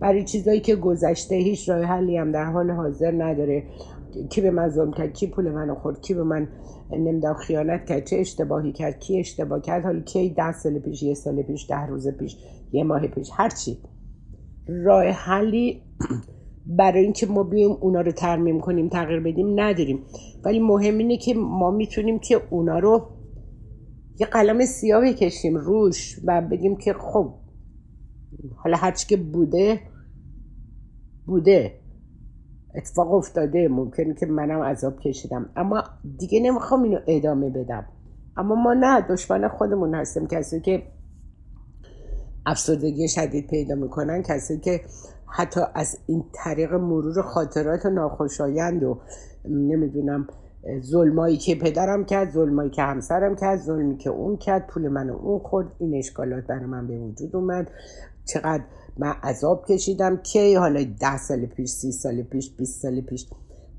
برای 0.00 0.24
چیزایی 0.24 0.60
که 0.60 0.76
گذشته 0.76 1.34
هیچ 1.34 1.68
راه 1.68 1.82
حلی 1.82 2.16
هم 2.16 2.32
در 2.32 2.44
حال 2.44 2.70
حاضر 2.70 3.24
نداره. 3.24 3.64
کی 4.30 4.40
به 4.40 4.50
من 4.50 4.68
ظلم 4.68 4.92
کرد 4.92 5.12
کی 5.12 5.26
پول 5.26 5.50
منو 5.50 5.74
خورد 5.74 6.00
کی 6.00 6.14
به 6.14 6.22
من 6.22 6.48
نمی‌دونم 6.90 7.34
خیانت 7.34 7.86
کرد 7.86 8.04
چه 8.04 8.16
اشتباهی 8.16 8.72
کرد 8.72 8.98
کی 8.98 9.18
اشتباه 9.18 9.60
کرد 9.60 9.84
حالا 9.84 10.00
کی 10.00 10.30
ده 10.30 10.52
سال 10.52 10.78
پیش 10.78 11.02
یه 11.02 11.14
سال 11.14 11.42
پیش 11.42 11.66
ده 11.70 11.86
روز 11.86 12.08
پیش 12.08 12.36
یه 12.72 12.84
ماه 12.84 13.06
پیش 13.06 13.30
هرچی 13.32 13.78
راه 14.68 15.04
حلی 15.04 15.82
برای 16.78 17.04
اینکه 17.04 17.26
ما 17.26 17.42
بیایم 17.42 17.70
اونا 17.80 18.00
رو 18.00 18.12
ترمیم 18.12 18.60
کنیم 18.60 18.88
تغییر 18.88 19.20
بدیم 19.20 19.60
نداریم. 19.60 20.04
ولی 20.44 20.58
مهم 20.60 20.98
اینه 20.98 21.16
که 21.16 21.34
ما 21.34 21.70
می‌تونیم 21.70 22.18
که 22.18 22.42
اونا 22.50 22.78
رو 22.78 23.08
یه 24.20 24.26
قلم 24.26 24.64
سیاه 24.64 25.12
بکشیم 25.12 25.56
روش 25.56 26.18
و 26.24 26.42
بگیم 26.50 26.76
که 26.76 26.92
خب 26.92 27.34
حالا 28.56 28.76
هرچی 28.76 29.06
که 29.06 29.16
بوده 29.16 29.80
بوده. 31.26 31.81
اتفاق 32.74 33.14
افتاده. 33.14 33.68
ممکنه 33.68 34.14
که 34.14 34.26
منم 34.26 34.60
عذاب 34.60 35.00
کشیدم. 35.00 35.50
اما 35.56 35.84
دیگه 36.18 36.40
نمی‌خوام 36.40 36.82
اینو 36.82 36.98
ادامه 37.06 37.50
بدم. 37.50 37.84
اما 38.36 38.54
ما 38.54 38.74
نه 38.74 39.00
دشمن 39.00 39.48
خودمون 39.48 39.94
هستیم. 39.94 40.26
کسی 40.26 40.60
که 40.60 40.82
افسردگی 42.46 43.08
شدید 43.08 43.46
پیدا 43.46 43.74
می‌کنن 43.74 44.22
کسی 44.22 44.58
که 44.58 44.80
حتی 45.26 45.60
از 45.74 45.98
این 46.06 46.24
طریق 46.44 46.74
مرور 46.74 47.22
خاطرات 47.22 47.86
ناخوشایند 47.86 48.82
و 48.82 49.00
نمی‌دونم 49.44 50.26
ظلمایی 50.80 51.36
که 51.36 51.54
پدرم 51.54 52.04
کرد 52.04 52.30
ظلمایی 52.30 52.70
که 52.70 52.82
همسرم 52.82 53.36
کرد 53.36 53.58
ظلمی 53.58 53.96
که 53.96 54.10
اون 54.10 54.36
کرد 54.36 54.66
پول 54.66 54.88
من 54.88 55.10
اون 55.10 55.38
خورد. 55.38 55.66
این 55.78 55.94
اشکالات 55.98 56.46
برای 56.46 56.66
من 56.66 56.86
به 56.86 56.98
وجود 56.98 57.36
اومد. 57.36 57.70
چقدر 58.24 58.62
من 58.98 59.12
عذاب 59.22 59.64
کشیدم 59.68 60.16
که 60.16 60.58
حالا 60.58 60.84
ده 61.00 61.16
سال 61.16 61.46
پیش 61.46 61.70
سی 61.70 61.92
سال 61.92 62.22
پیش 62.22 62.56
20 62.56 62.82
سال 62.82 63.00
پیش. 63.00 63.26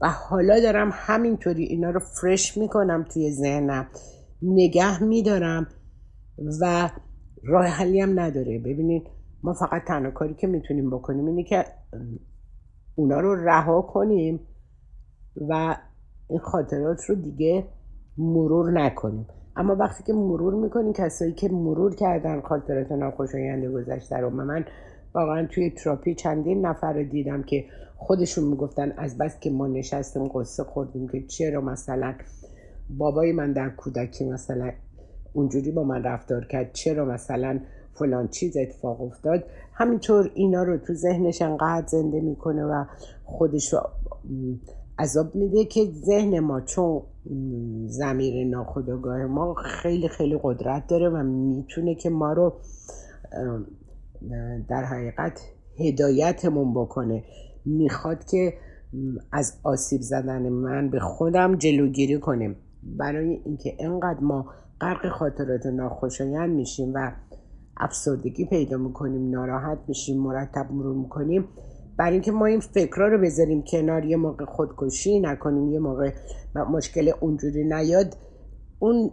و 0.02 0.10
حالا 0.10 0.60
دارم 0.60 0.90
همینطوری 0.94 1.64
اینا 1.64 1.90
رو 1.90 2.00
فرش 2.00 2.58
می‌کنم 2.58 3.06
توی 3.14 3.32
ذهنم. 3.32 3.88
نگه 4.42 5.04
میدارم 5.04 5.68
و 6.62 6.90
راه 7.44 7.66
حلی 7.66 8.02
هم 8.02 8.20
نداره. 8.20 8.60
ببینید 8.60 9.08
ما 9.44 9.54
فقط 9.54 9.84
تنها 9.88 10.12
کاری 10.12 10.34
که 10.34 10.48
می‌تونیم 10.48 10.90
بکنیم 10.90 11.26
اینه 11.26 11.44
که 11.44 11.66
اونا 12.96 13.20
رو 13.20 13.36
رها 13.36 13.82
کنیم 13.82 14.40
و 15.50 15.78
این 16.30 16.40
خاطرات 16.40 17.04
رو 17.10 17.16
دیگه 17.16 17.68
مرور 18.18 18.72
نکنیم. 18.72 19.28
اما 19.56 19.76
وقتی 19.76 20.04
که 20.04 20.14
مرور 20.14 20.54
می‌کنیم 20.54 20.94
کسایی 20.94 21.34
که 21.34 21.50
مرور 21.50 21.96
کردن 21.96 22.42
خاطرات 22.42 22.92
ناخوشایند 22.92 23.66
گذشته 23.66 24.18
رو 24.18 24.30
من 24.30 24.66
واقعا 25.14 25.48
توی 25.48 25.70
تراپی 25.70 26.16
چندین 26.16 26.66
نفر 26.66 26.94
رو 26.94 27.04
دیدم 27.04 27.44
که 27.44 27.66
خودشون 27.96 28.44
می‌گفتن 28.44 28.94
از 28.98 29.18
بس 29.18 29.40
که 29.40 29.50
ما 29.50 29.68
نشستیم 29.68 30.28
قصه 30.28 30.64
خوردیم 30.64 31.08
که 31.08 31.24
چرا 31.28 31.62
مثلا 31.62 32.14
بابای 32.90 33.32
من 33.32 33.54
در 33.54 33.70
کودکی 33.70 34.26
مثلا 34.26 34.72
اونجوری 35.34 35.72
با 35.72 35.84
من 35.84 36.04
رفتار 36.04 36.46
کرد 36.46 36.74
چرا 36.74 37.06
مثلا 37.06 37.60
فلان 37.94 38.28
چیز 38.28 38.58
اتفاق 38.58 39.02
افتاد. 39.02 39.44
همینطور 39.74 40.32
اینا 40.34 40.64
رو 40.64 40.78
تو 40.78 40.94
ذهنش 40.94 41.42
انقدر 41.42 41.88
زنده 41.88 42.22
می‌کنه 42.22 42.64
و 42.64 42.86
خودش 43.24 43.74
رو 43.74 43.80
عذاب 45.00 45.36
میده 45.36 45.66
که 45.66 45.86
ذهن 45.86 46.40
ما 46.40 46.62
چون 46.62 47.02
زمیر 47.88 48.48
ناخودآگاه 48.48 49.26
ما 49.26 49.54
خیلی 49.54 50.08
خیلی 50.08 50.40
قدرت 50.44 50.88
داره 50.88 51.10
و 51.10 51.24
می‌تونه 51.24 51.96
که 51.96 52.10
ما 52.10 52.34
رو 52.34 52.54
در 54.70 54.84
حقیقت 54.84 55.42
هدایتمون 55.80 56.74
بکنه. 56.74 57.24
می‌خواد 57.66 58.26
که 58.26 58.54
از 59.32 59.60
آسیب 59.64 60.02
زدن 60.02 60.50
من 60.50 60.90
به 60.90 61.00
خودم 61.00 61.56
جلوگیری 61.56 62.20
کنیم. 62.20 62.56
برای 62.84 63.42
اینکه 63.46 63.76
انقدر 63.80 64.20
ما 64.20 64.46
غرق 64.82 65.10
خاطرات 65.10 65.66
ناخوشایند 65.66 66.50
میشیم 66.50 66.94
و 66.94 67.12
افسردگی 67.78 68.46
پیدا 68.46 68.78
می‌کنیم 68.78 69.30
ناراحت 69.30 69.80
میشیم 69.88 70.22
مرتب 70.22 70.72
مرور 70.72 70.96
می‌کنیم 70.96 71.48
برای 71.98 72.14
اینکه 72.14 72.32
ما 72.32 72.46
این 72.46 72.60
فکرها 72.60 73.08
رو 73.08 73.22
بذاریم 73.22 73.64
کنار 73.68 74.06
یه 74.06 74.18
موقع 74.18 74.46
خودکشی 74.46 75.20
نکنیم 75.20 75.72
یه 75.72 75.80
موقع 75.80 76.12
مشکل 76.72 77.12
اونجوری 77.22 77.64
نیاد 77.64 78.18
اون 78.80 79.12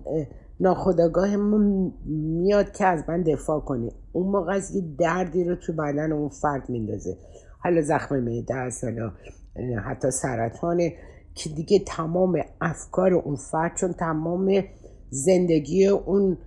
ناخودآگاهمون 0.60 1.92
میاد 2.06 2.72
که 2.72 2.84
از 2.84 3.04
من 3.08 3.22
دفاع 3.22 3.60
کنه. 3.60 3.92
اون 4.12 4.26
موقع 4.26 4.52
از 4.52 4.74
یه 4.74 4.82
دردی 4.98 5.44
رو 5.44 5.56
تو 5.56 5.72
بدن 5.72 6.12
اون 6.12 6.28
فرد 6.28 6.70
میندازه. 6.70 7.16
حالا 7.58 7.82
زخم 7.82 8.20
معده 8.20 8.54
است 8.54 8.84
حالا 8.84 9.12
حتی 9.84 10.10
سرطانه 10.10 10.92
که 11.34 11.50
دیگه 11.50 11.78
تمام 11.78 12.40
افکار 12.60 13.14
اون 13.14 13.36
فرد 13.36 13.76
چون 13.76 13.92
تمام 13.92 14.64
زندگی 15.10 15.86
اون 15.86 16.38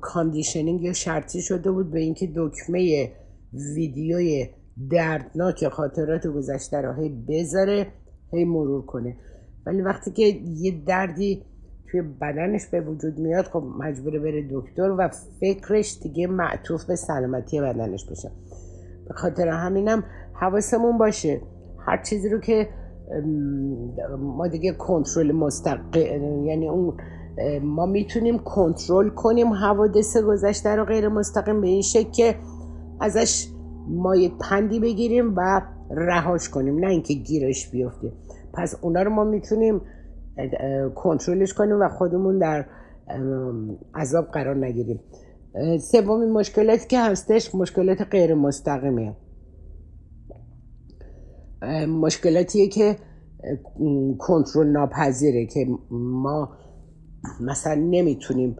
conditioning 0.00 0.82
یا 0.82 0.92
شرطی 0.92 1.42
شده 1.42 1.70
بود 1.70 1.90
به 1.90 2.00
اینکه 2.00 2.32
دکمه 2.36 3.12
ویدیوی 3.74 4.48
دردناک 4.90 5.68
خاطرات 5.68 6.26
گذشته 6.26 6.80
رو 6.80 6.92
هی 6.92 7.08
بذاره 7.28 7.86
هی 8.32 8.44
مرور 8.44 8.86
کنه. 8.86 9.16
ولی 9.66 9.82
وقتی 9.82 10.10
که 10.10 10.22
یه 10.56 10.84
دردی 10.86 11.44
توی 11.92 12.02
بدنش 12.02 12.66
به 12.66 12.80
وجود 12.80 13.18
میاد 13.18 13.44
خب 13.44 13.64
مجبوره 13.78 14.18
بره 14.18 14.48
دکتر 14.52 14.90
و 14.98 15.08
فکرش 15.40 15.98
دیگه 16.02 16.26
معطوف 16.26 16.84
به 16.84 16.96
سلامتی 16.96 17.60
بدنش 17.60 18.04
بشه. 18.10 18.30
به 19.08 19.14
خاطر 19.14 19.48
همینم 19.48 20.04
حواسمون 20.32 20.98
باشه. 20.98 21.40
هر 21.86 22.02
چیزی 22.02 22.28
رو 22.28 22.40
که 22.40 22.68
ما 24.18 24.48
دیگه 24.48 24.72
کنترل 24.72 25.32
مستقل 25.32 26.00
یعنی 26.44 26.68
اون 26.68 26.96
ما 27.62 27.86
می‌تونیم 27.86 28.38
کنترل 28.38 29.08
کنیم 29.08 29.52
حوادث 29.52 30.16
گذشته 30.16 30.76
رو 30.76 30.84
غیر 30.84 31.08
مستقیم 31.08 31.60
به 31.60 31.66
این 31.66 31.82
شکل 31.82 32.10
که 32.10 32.34
ازش 33.00 33.48
ما 33.88 34.16
یک 34.16 34.32
پندی 34.40 34.80
بگیریم 34.80 35.34
و 35.36 35.62
رهاش 35.90 36.48
کنیم 36.48 36.78
نه 36.78 36.86
اینکه 36.86 37.14
گیرش 37.14 37.70
بیفتیم 37.70 38.12
پس 38.54 38.74
اونا 38.80 39.02
رو 39.02 39.10
ما 39.10 39.24
می‌تونیم 39.24 39.80
کنترلش 40.94 41.54
کنیم 41.54 41.80
و 41.80 41.88
خودمون 41.88 42.38
در 42.38 42.66
عذاب 43.94 44.24
قرار 44.24 44.56
نگیریم. 44.56 45.00
سومین 45.80 46.30
مشکلاتی 46.30 46.88
که 46.88 47.00
هستش 47.00 47.54
مشکلات 47.54 48.02
غیر 48.10 48.34
مستقیمه. 48.34 49.16
مشکلاتیه 51.88 52.68
که 52.68 52.96
کنترل 54.18 54.66
ناپذیره 54.66 55.46
که 55.46 55.66
ما 55.90 56.48
مثلا 57.40 57.74
نمی‌تونیم 57.74 58.56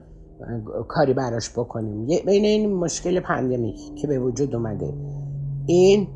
کاری 0.88 1.14
براش 1.14 1.50
بکنیم. 1.50 2.06
بین 2.06 2.44
این 2.44 2.74
مشکل 2.74 3.20
پندمیک 3.20 3.94
که 3.94 4.06
به 4.06 4.18
وجود 4.18 4.54
اومده. 4.54 4.92
این 5.66 6.08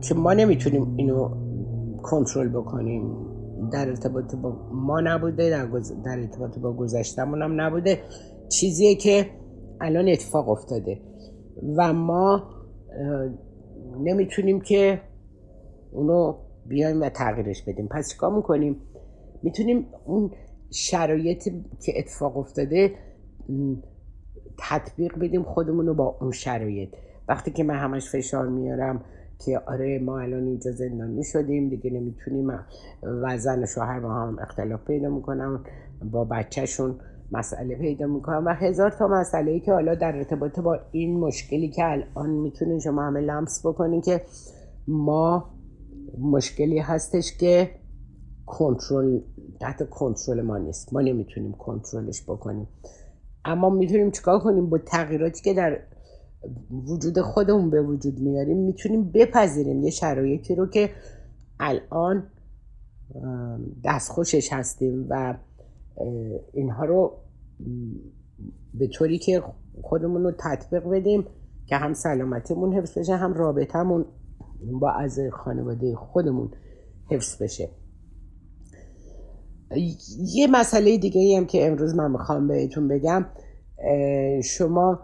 که 0.00 0.14
ما 0.14 0.32
نمی‌تونیم 0.32 0.94
اینو 0.96 1.28
کنترل 2.02 2.48
بکنیم. 2.48 3.31
در 3.70 3.88
ارتباط 3.88 4.34
با 4.34 4.70
ما 4.72 5.00
نبوده 5.00 5.50
در, 5.50 5.66
در 6.04 6.18
ارتباط 6.18 6.58
با 6.58 6.72
گذشتمون 6.72 7.42
هم 7.42 7.60
نبوده. 7.60 7.98
چیزیه 8.48 8.94
که 8.94 9.26
الان 9.80 10.08
اتفاق 10.08 10.48
افتاده 10.48 11.00
و 11.76 11.92
ما 11.92 12.42
نمی‌تونیم 14.00 14.60
که 14.60 15.00
اونو 15.92 16.34
بیایم 16.66 17.00
و 17.00 17.08
تغییرش 17.08 17.62
بدیم. 17.62 17.88
پس 17.88 18.12
چیکار 18.12 18.36
می‌کنیم؟ 18.36 18.76
می‌تونیم 19.42 19.86
اون 20.04 20.30
شرایطی 20.70 21.64
که 21.84 21.92
اتفاق 21.98 22.36
افتاده 22.36 22.92
تطبیق 24.58 25.18
بدیم 25.18 25.42
خودمون 25.42 25.86
رو 25.86 25.94
با 25.94 26.18
اون 26.20 26.30
شرایط. 26.30 26.88
وقتی 27.28 27.50
که 27.50 27.64
من 27.64 27.74
همش 27.74 28.10
فشار 28.10 28.48
میارم 28.48 29.04
که 29.44 29.58
آره 29.66 29.98
ما 29.98 30.20
الان 30.20 30.46
اینجا 30.46 30.70
زندانی 30.70 31.24
شدیم 31.24 31.68
دیگه 31.68 31.90
نمی‌تونیم 31.90 32.48
و 33.02 33.38
زن 33.38 33.66
شوهر 33.66 34.00
با 34.00 34.14
هم 34.14 34.38
اختلاف 34.38 34.84
پیدا 34.84 35.08
می‌کنم 35.08 35.64
با 36.12 36.24
بچهشون 36.24 37.00
مسئله 37.32 37.76
پیدا 37.76 38.06
می‌کنم 38.06 38.42
و 38.46 38.54
هزار 38.54 38.90
تا 38.90 39.08
مسئله 39.08 39.50
ای 39.50 39.60
که 39.60 39.72
حالا 39.72 39.94
در 39.94 40.16
ارتباط 40.16 40.60
با 40.60 40.78
این 40.92 41.20
مشکلی 41.20 41.68
که 41.68 41.84
الان 41.84 42.30
می‌تونین 42.30 42.78
شما 42.78 43.02
همه 43.02 43.20
لمس 43.20 43.66
بکنین 43.66 44.00
که 44.00 44.20
ما 44.88 45.50
مشکلی 46.18 46.78
هستش 46.78 47.36
که 47.36 47.70
کنترل 48.46 49.20
تحت 49.60 49.90
کنترل 49.90 50.40
ما 50.40 50.58
نیست. 50.58 50.94
ما 50.94 51.00
نمی‌تونیم 51.00 51.52
کنترلش 51.52 52.22
بکنیم. 52.22 52.68
اما 53.44 53.70
می‌تونیم 53.70 54.10
چیکار 54.10 54.38
کنیم؟ 54.38 54.70
با 54.70 54.78
تغییراتی 54.78 55.42
که 55.42 55.54
در 55.54 55.78
وجود 56.70 57.20
خودمون 57.20 57.70
به 57.70 57.82
وجود 57.82 58.20
میاریم 58.20 58.56
می‌تونیم 58.56 59.10
بپذیریم 59.14 59.82
یه 59.82 59.90
شرایطی 59.90 60.54
رو 60.54 60.66
که 60.66 60.90
الان 61.60 62.26
دستخوشش 63.84 64.52
هستیم 64.52 65.06
و 65.08 65.34
اینها 66.52 66.84
رو 66.84 67.18
به 68.74 68.86
طوری 68.86 69.18
که 69.18 69.42
خودمون 69.82 70.22
رو 70.22 70.32
تطبیق 70.38 70.88
بدیم 70.88 71.24
که 71.66 71.76
هم 71.76 71.94
سلامتیمون 71.94 72.72
حفظ 72.72 72.98
بشه 72.98 73.16
هم 73.16 73.34
رابطهمون 73.34 74.04
با 74.80 74.90
از 74.90 75.18
خانواده 75.32 75.94
خودمون 75.96 76.50
حفظ 77.10 77.42
بشه. 77.42 77.68
یه 80.18 80.46
مسئله 80.46 80.98
دیگه 80.98 81.36
هم 81.36 81.46
که 81.46 81.66
امروز 81.66 81.94
من 81.94 82.10
می‌خوام 82.10 82.48
بهتون 82.48 82.88
بگم 82.88 83.26
شما 84.44 85.00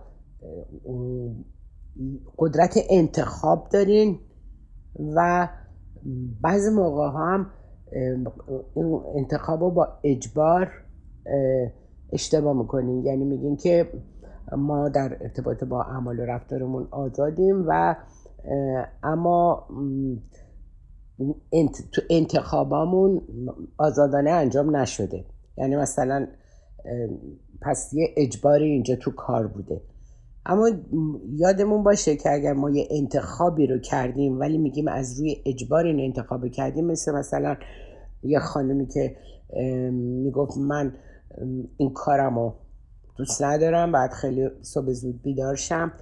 قدرت 2.38 2.78
انتخاب 2.90 3.68
دارین 3.68 4.18
و 5.16 5.48
بعضی 6.42 6.70
موقع 6.70 7.18
هم 7.18 7.50
انتخاب 9.14 9.60
رو 9.60 9.70
با 9.70 9.88
اجبار 10.04 10.70
اشتباه 12.12 12.56
می‌کنین. 12.56 13.04
یعنی 13.04 13.24
میگین 13.24 13.56
که 13.56 13.92
ما 14.56 14.88
در 14.88 15.18
ارتباط 15.20 15.64
با 15.64 15.82
اعمال 15.82 16.20
و 16.20 16.22
رفتارمون 16.22 16.88
آزادیم 16.90 17.64
و 17.66 17.96
اما 19.02 19.68
تو 21.92 22.02
انتخابامون 22.10 23.22
آزادانه 23.78 24.30
انجام 24.30 24.76
نشده. 24.76 25.24
یعنی 25.56 25.76
مثلا 25.76 26.26
پس 27.62 27.90
یه 27.92 28.08
اجباری 28.16 28.64
اینجا 28.64 28.96
تو 28.96 29.10
کار 29.10 29.46
بوده. 29.46 29.80
اما 30.48 30.70
یادمون 31.36 31.82
باشه 31.82 32.16
که 32.16 32.32
اگر 32.32 32.52
ما 32.52 32.70
یه 32.70 32.88
انتخابی 32.90 33.66
رو 33.66 33.78
کردیم 33.78 34.40
ولی 34.40 34.58
میگیم 34.58 34.88
از 34.88 35.20
روی 35.20 35.36
اجبار 35.46 35.86
این 35.86 36.00
انتخاب 36.00 36.48
کردیم 36.48 36.86
مثل 36.86 37.14
مثلا 37.14 37.56
یه 38.22 38.38
خانمی 38.38 38.86
که 38.86 39.16
می‌گفت 39.92 40.58
من 40.58 40.92
این 41.76 41.92
کارم 41.92 42.38
رو 42.38 42.54
دوست 43.16 43.42
ندارم 43.42 43.92
بعد 43.92 44.10
خیلی 44.10 44.48
صبح 44.62 44.92
زود 44.92 45.22
بیدارشم 45.22 45.92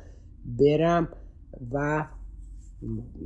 برم 0.59 1.09
و 1.73 2.07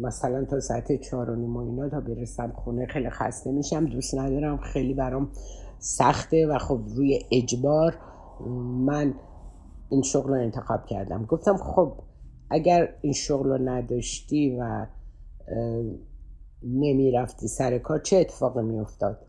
مثلا 0.00 0.44
تا 0.44 0.61
ساعت 0.61 1.00
چهار 1.00 1.30
و 1.30 1.37
نیم 1.37 1.56
اینا 1.56 1.88
تا 1.88 2.00
برسم 2.00 2.52
خونه 2.52 2.87
خیلی 2.87 3.11
خسته 3.11 3.52
میشم 3.52 3.87
دوست 3.87 4.14
ندارم 4.14 4.56
خیلی 4.56 4.94
برام 4.94 5.30
سخته 5.78 6.46
و 6.46 6.59
خب 6.59 6.80
روی 6.96 7.18
اجبار 7.33 7.94
من 8.87 9.14
این 9.90 10.03
شغل 10.03 10.29
رو 10.29 10.35
انتخاب 10.35 10.87
کردم. 10.87 11.24
گفتم 11.24 11.57
خب 11.57 11.92
اگر 12.50 12.94
این 13.00 13.12
شغل 13.12 13.48
رو 13.48 13.59
نداشتی 13.68 14.57
و 14.61 14.87
نمی‌رفتی 16.62 17.48
سر 17.48 17.79
کار 17.79 17.98
چه 17.98 18.16
اتفاقی 18.16 18.62
میافتاد؟ 18.62 19.26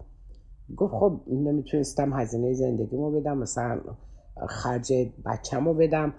گفت 0.77 0.93
خب 0.93 1.21
نمی‌تونستم 1.27 2.13
هزینه 2.13 2.53
زندگیمو 2.53 3.11
بدم 3.11 3.37
مثلا 3.37 3.81
خرج 4.49 4.93
بچه‌مو 5.25 5.73
بدم 5.73 6.13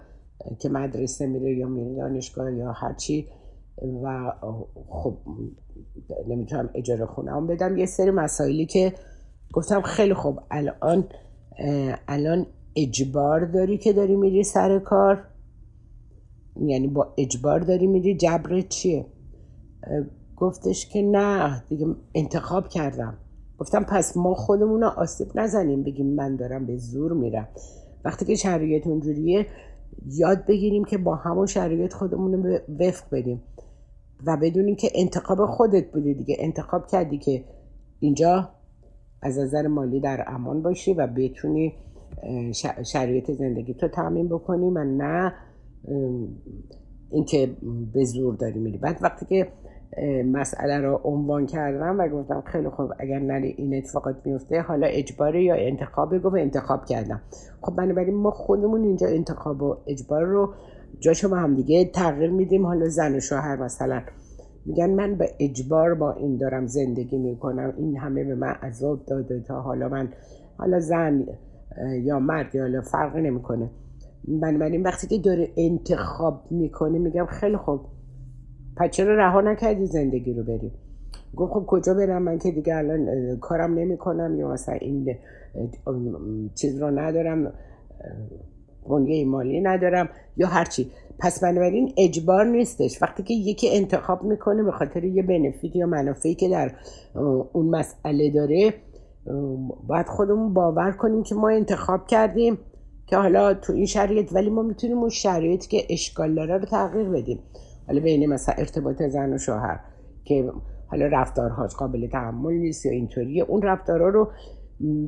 که 0.59 0.69
مدرسه 0.69 1.27
میره 1.27 1.57
یا 1.57 1.67
میره 1.67 1.95
دانشگاه 1.95 2.53
یا 2.53 2.71
هرچی 2.71 3.27
و 4.03 4.31
خب 4.89 5.17
نمی‌تونم 6.27 6.69
اجاره 6.75 7.05
خونم 7.05 7.47
بدم. 7.47 7.77
یه 7.77 7.85
سری 7.85 8.11
مسائلی 8.11 8.65
که 8.65 8.93
گفتم 9.53 9.81
خیلی 9.81 10.13
خوب. 10.13 10.39
الان 10.51 11.07
الان 12.07 12.45
اجبار 12.75 13.45
داری 13.45 13.77
که 13.77 13.93
داری 13.93 14.15
میری 14.15 14.43
سر 14.43 14.79
کار؟ 14.79 15.23
یعنی 16.61 16.87
با 16.87 17.13
اجبار 17.17 17.59
داری 17.59 17.87
میری 17.87 18.17
جبر 18.17 18.61
چیه؟ 18.61 19.05
گفتش 20.35 20.89
که 20.89 21.01
نه 21.01 21.63
دیگه 21.69 21.87
انتخاب 22.15 22.67
کردم. 22.67 23.17
گفتم 23.57 23.83
پس 23.83 24.17
ما 24.17 24.33
خودمون 24.33 24.83
آسیب 24.83 25.27
نزنیم 25.35 25.83
بگیم 25.83 26.15
من 26.15 26.35
دارم 26.35 26.65
به 26.65 26.77
زور 26.77 27.13
میرم. 27.13 27.47
وقتی 28.05 28.25
که 28.25 28.35
شرایط 28.35 28.87
اونجوریه 28.87 29.47
یاد 30.05 30.45
بگیریم 30.45 30.85
که 30.85 30.97
با 30.97 31.15
همون 31.15 31.45
شرایط 31.45 31.93
خودمون 31.93 32.43
رو 32.43 32.59
وفق 32.79 33.03
بدیم. 33.11 33.41
و 34.25 34.37
بدونیم 34.41 34.75
که 34.75 34.89
انتخاب 34.95 35.45
خودت 35.45 35.91
بوده 35.91 36.13
دیگه. 36.13 36.35
انتخاب 36.39 36.87
کردی 36.87 37.17
که 37.17 37.43
اینجا 37.99 38.49
از 39.21 39.39
نظر 39.39 39.67
مالی 39.67 39.99
در 39.99 40.25
امان 40.27 40.61
باشی 40.61 40.93
و 40.93 41.07
بتونی 41.07 41.73
شرایط 42.85 43.31
زندگی 43.31 43.73
تو 43.73 43.87
تعمین 43.87 44.27
بکنی 44.27 44.69
و 44.69 44.83
نه 44.83 45.33
اینکه 47.11 47.49
به 47.93 48.05
زور 48.05 48.35
داری 48.35 48.59
میری. 48.59 48.77
بعد 48.77 48.97
وقتی 49.01 49.25
که 49.25 49.47
مسئله 50.25 50.77
رو 50.77 51.01
عنوان 51.03 51.45
کردم 51.45 51.99
و 51.99 52.07
گفتم 52.07 52.41
خیلی 52.45 52.69
خوب 52.69 52.91
اگر 52.99 53.19
نری 53.19 53.55
این 53.57 53.75
اتفاقات 53.75 54.15
میفته 54.25 54.61
حالا 54.61 54.87
اجباری 54.87 55.43
یا 55.43 55.55
انتخاب 55.55 56.15
بگو 56.15 56.29
و 56.29 56.35
انتخاب 56.35 56.85
کردم. 56.85 57.21
خب 57.61 57.75
بنابراین 57.75 58.15
ما 58.15 58.31
خودمون 58.31 58.83
اینجا 58.83 59.07
انتخاب 59.07 59.61
و 59.61 59.77
اجبار 59.87 60.23
رو 60.23 60.53
جاشو 60.99 61.29
با 61.29 61.37
هم 61.37 61.55
دیگه 61.55 61.85
تغییر 61.85 62.29
میدیم. 62.29 62.65
حالا 62.65 62.89
زن 62.89 63.15
و 63.15 63.19
شوهر 63.19 63.55
مثلا 63.55 64.01
میگن 64.65 64.89
من 64.89 65.15
به 65.15 65.29
اجبار 65.39 65.93
با 65.93 66.11
این 66.11 66.37
دارم 66.37 66.67
زندگی 66.67 67.17
می‌کنم 67.17 67.73
این 67.77 67.97
همه 67.97 68.23
به 68.23 68.35
من 68.35 68.53
عذاب 68.61 69.05
داده 69.05 69.39
تا 69.39 69.61
حالا 69.61 69.89
من 69.89 70.09
حالا 70.57 70.79
زن 70.79 71.25
یا 72.01 72.19
مرد 72.19 72.55
یا 72.55 72.81
فرقی 72.81 73.21
نمی‌کنه. 73.21 73.69
بنابراین 74.27 74.83
وقتی 74.83 75.07
که 75.07 75.17
داره 75.17 75.49
انتخاب 75.57 76.41
می‌کنه 76.51 76.99
میگم 76.99 77.25
خیلی 77.25 77.57
خوب. 77.57 77.81
پس 78.77 78.89
چرا 78.89 79.15
رها 79.15 79.41
نکردی 79.41 79.85
زندگی 79.85 80.33
رو 80.33 80.43
بری؟ 80.43 80.71
گفت 81.35 81.53
خب 81.53 81.63
کجا 81.67 81.93
برم 81.93 82.23
من 82.23 82.39
که 82.39 82.51
دیگه 82.51 82.75
الان 82.75 83.35
کارم 83.41 83.73
نمی 83.73 83.97
کنم 83.97 84.39
یا 84.39 84.47
مثلا 84.47 84.75
این 84.75 85.17
چیز 86.55 86.81
رو 86.81 86.99
ندارم 86.99 87.53
بنیه 88.89 89.25
مالی 89.25 89.61
ندارم 89.61 90.09
یا 90.37 90.47
هرچی 90.47 90.91
پس 91.19 91.43
بنابراین 91.43 91.93
اجبار 91.97 92.45
نیستش. 92.45 93.01
وقتی 93.01 93.23
که 93.23 93.33
یکی 93.33 93.77
انتخاب 93.77 94.23
می‌کنه 94.23 94.63
به 94.63 94.71
خاطر 94.71 95.03
یه 95.03 95.23
بنفیت 95.23 95.75
یا 95.75 95.87
منافعی 95.87 96.35
که 96.35 96.49
در 96.49 96.71
اون 97.53 97.65
مسئله 97.69 98.29
داره 98.29 98.73
باید 99.87 100.07
خودمون 100.07 100.53
باور 100.53 100.91
کنیم 100.91 101.23
که 101.23 101.35
ما 101.35 101.49
انتخاب 101.49 102.07
کردیم 102.07 102.57
که 103.07 103.17
حالا 103.17 103.53
تو 103.53 103.73
این 103.73 103.85
شرایط 103.85 104.33
ولی 104.33 104.49
ما 104.49 104.61
می‌تونیم 104.61 104.97
اون 104.97 105.09
شرایطی 105.09 105.67
که 105.67 105.87
اشکال 105.89 106.35
داره 106.35 106.57
رو 106.57 106.65
تغییر 106.65 107.09
بدیم. 107.09 107.39
حالا 107.87 107.99
بین 107.99 108.29
مثلا 108.29 108.55
ارتباط 108.57 109.03
زن 109.03 109.33
و 109.33 109.37
شوهر 109.37 109.79
که 110.23 110.51
حالا 110.87 111.05
رفتارهاش 111.05 111.75
قابل 111.75 112.07
تحمل 112.07 112.53
نیست 112.53 112.85
یا 112.85 112.91
اینطوریه 112.91 113.43
اون 113.43 113.61
رفتارها 113.61 114.07
رو 114.07 114.31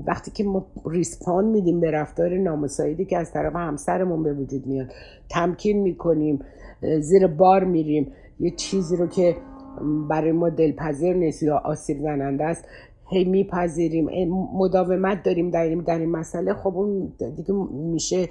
وقتی 0.08 0.32
که 0.32 0.44
ما 0.44 0.66
ریسپان 0.86 1.46
میدیم 1.46 1.80
به 1.80 1.92
رفتار 1.92 2.38
نامساعدی 2.38 3.06
که 3.06 3.18
از 3.18 3.34
طرف 3.34 3.56
همسرمون 3.56 4.24
به 4.24 4.34
وجود 4.34 4.68
میاد 4.68 4.88
تمکین 5.30 5.82
می‌کنیم 5.82 6.40
زیر 7.00 7.28
بار 7.28 7.64
میریم 7.64 8.12
یه 8.40 8.52
چیزی 8.52 8.96
رو 8.96 9.08
که 9.08 9.36
برای 10.10 10.32
ما 10.32 10.50
دلپذیر 10.50 11.16
نیست 11.16 11.44
یا 11.44 11.58
آسیب 11.58 12.02
زننده 12.02 12.44
است 12.44 12.66
هی 13.10 13.24
میپذیریم. 13.24 14.10
مداومت 14.54 15.24
داریم 15.24 15.50
در 15.50 15.76
در 15.76 16.00
این 16.00 16.12
مسئله. 16.12 16.54
خب 16.54 16.78
اون 16.78 17.14
دیگه 17.36 17.54
میشه 17.72 18.30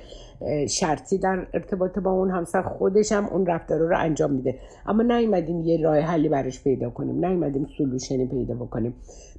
شرطی 0.68 1.18
در 1.18 1.46
ارتباط 1.54 1.98
با 1.98 2.10
اون 2.10 2.30
همسر 2.30 2.62
خودش 2.62 3.12
هم 3.12 3.26
اون 3.26 3.46
رفتار 3.46 3.78
رو 3.78 3.98
انجام 3.98 4.32
میده. 4.32 4.58
اما 4.86 5.02
نیومدیم 5.02 5.60
یه 5.60 5.82
راه 5.82 5.98
حلی 5.98 6.28
براش 6.28 6.62
پیدا 6.62 6.90
کنیم. 6.90 7.24
نیومدیم 7.24 7.66
سلوشنی 7.78 8.26
پیدا 8.26 8.54
بکنیم. 8.54 8.94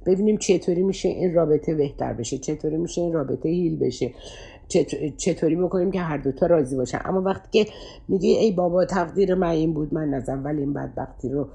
ببینیم 0.06 0.36
چطوری 0.36 0.82
میشه 0.82 1.08
این 1.08 1.34
رابطه 1.34 1.74
بهتر 1.74 2.12
بشه. 2.12 2.38
چطوری 2.38 2.76
میشه 2.76 3.00
این 3.00 3.12
رابطه 3.12 3.48
هیل 3.48 3.78
بشه. 3.78 4.10
چطوری 5.16 5.56
بکنیم 5.56 5.90
که 5.90 6.00
هر 6.00 6.16
دوتا 6.16 6.46
راضی 6.46 6.76
باشن. 6.76 6.98
اما 7.04 7.22
وقتی 7.22 7.64
که 7.64 7.70
میگی 8.08 8.28
ای 8.28 8.52
بابا 8.52 8.84
تقدیر 8.84 9.34
من 9.34 9.48
این 9.48 9.74
بود 9.74 9.94
من 9.94 10.14
از 10.14 10.28
اول 10.28 10.58
این 10.58 10.72
بدبختی 10.72 11.28
رو 11.28 11.48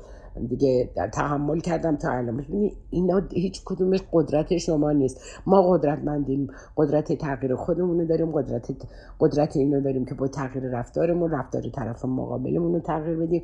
دیگه 0.50 0.90
تحمل 1.14 1.60
کردم 1.60 1.96
تا 1.96 2.12
الان. 2.12 2.38
ببینی 2.38 2.78
اینا 2.90 3.22
هیچ 3.32 3.62
کدومش 3.66 4.00
قدرت 4.14 4.58
شما 4.58 4.92
نیست. 4.92 5.22
ما 5.48 5.72
قدرتمندیم. 5.72 6.48
قدرت 6.78 7.14
تغییر 7.14 7.56
خودمون 7.56 8.06
داریم. 8.06 8.32
قدرت 8.32 8.72
قدرت 9.20 9.58
اینو 9.58 9.82
داریم 9.82 10.06
که 10.06 10.16
با 10.16 10.28
تغییر 10.28 10.70
رفتارمون 10.70 11.32
رفتار 11.32 11.62
طرف 11.70 12.06
مقابلمون 12.06 12.74
رو 12.74 12.80
تغییر 12.80 13.18
بدیم. 13.18 13.44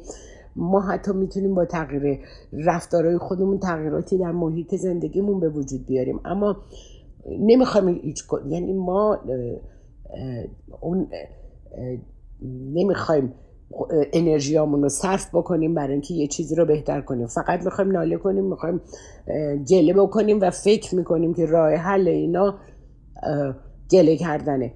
ما 0.55 0.81
حتی 0.81 1.11
می‌تونیم 1.13 1.55
با 1.55 1.65
تغییر 1.65 2.19
رفتارهای 2.53 3.17
خودمون 3.17 3.59
تغییراتی 3.59 4.17
در 4.17 4.31
محیط 4.31 4.75
زندگیمون 4.75 5.39
به 5.39 5.49
وجود 5.49 5.85
بیاریم. 5.85 6.19
اما 6.25 6.57
نمی‌خوایم 7.39 7.87
هیچ 7.87 8.23
یعنی 8.47 8.73
ما 8.73 9.19
اون 10.81 11.07
نمی‌خوایم 12.73 13.33
انرژیامون 14.13 14.83
رو 14.83 14.89
صرف 14.89 15.35
بکنیم 15.35 15.73
برای 15.73 15.93
اینکه 15.93 16.13
یه 16.13 16.27
چیزی 16.27 16.55
رو 16.55 16.65
بهتر 16.65 17.01
کنیم. 17.01 17.27
فقط 17.27 17.65
می‌خوایم 17.65 17.91
ناله 17.91 18.17
کنیم 18.17 18.43
می‌خوایم 18.43 18.81
گله 19.69 19.93
بکنیم 19.93 20.41
و 20.41 20.49
فکر 20.49 20.95
می‌کنیم 20.95 21.33
که 21.33 21.45
راه 21.45 21.73
حل 21.73 22.07
اینا 22.07 22.55
گله 23.91 24.17
کردنه. 24.17 24.73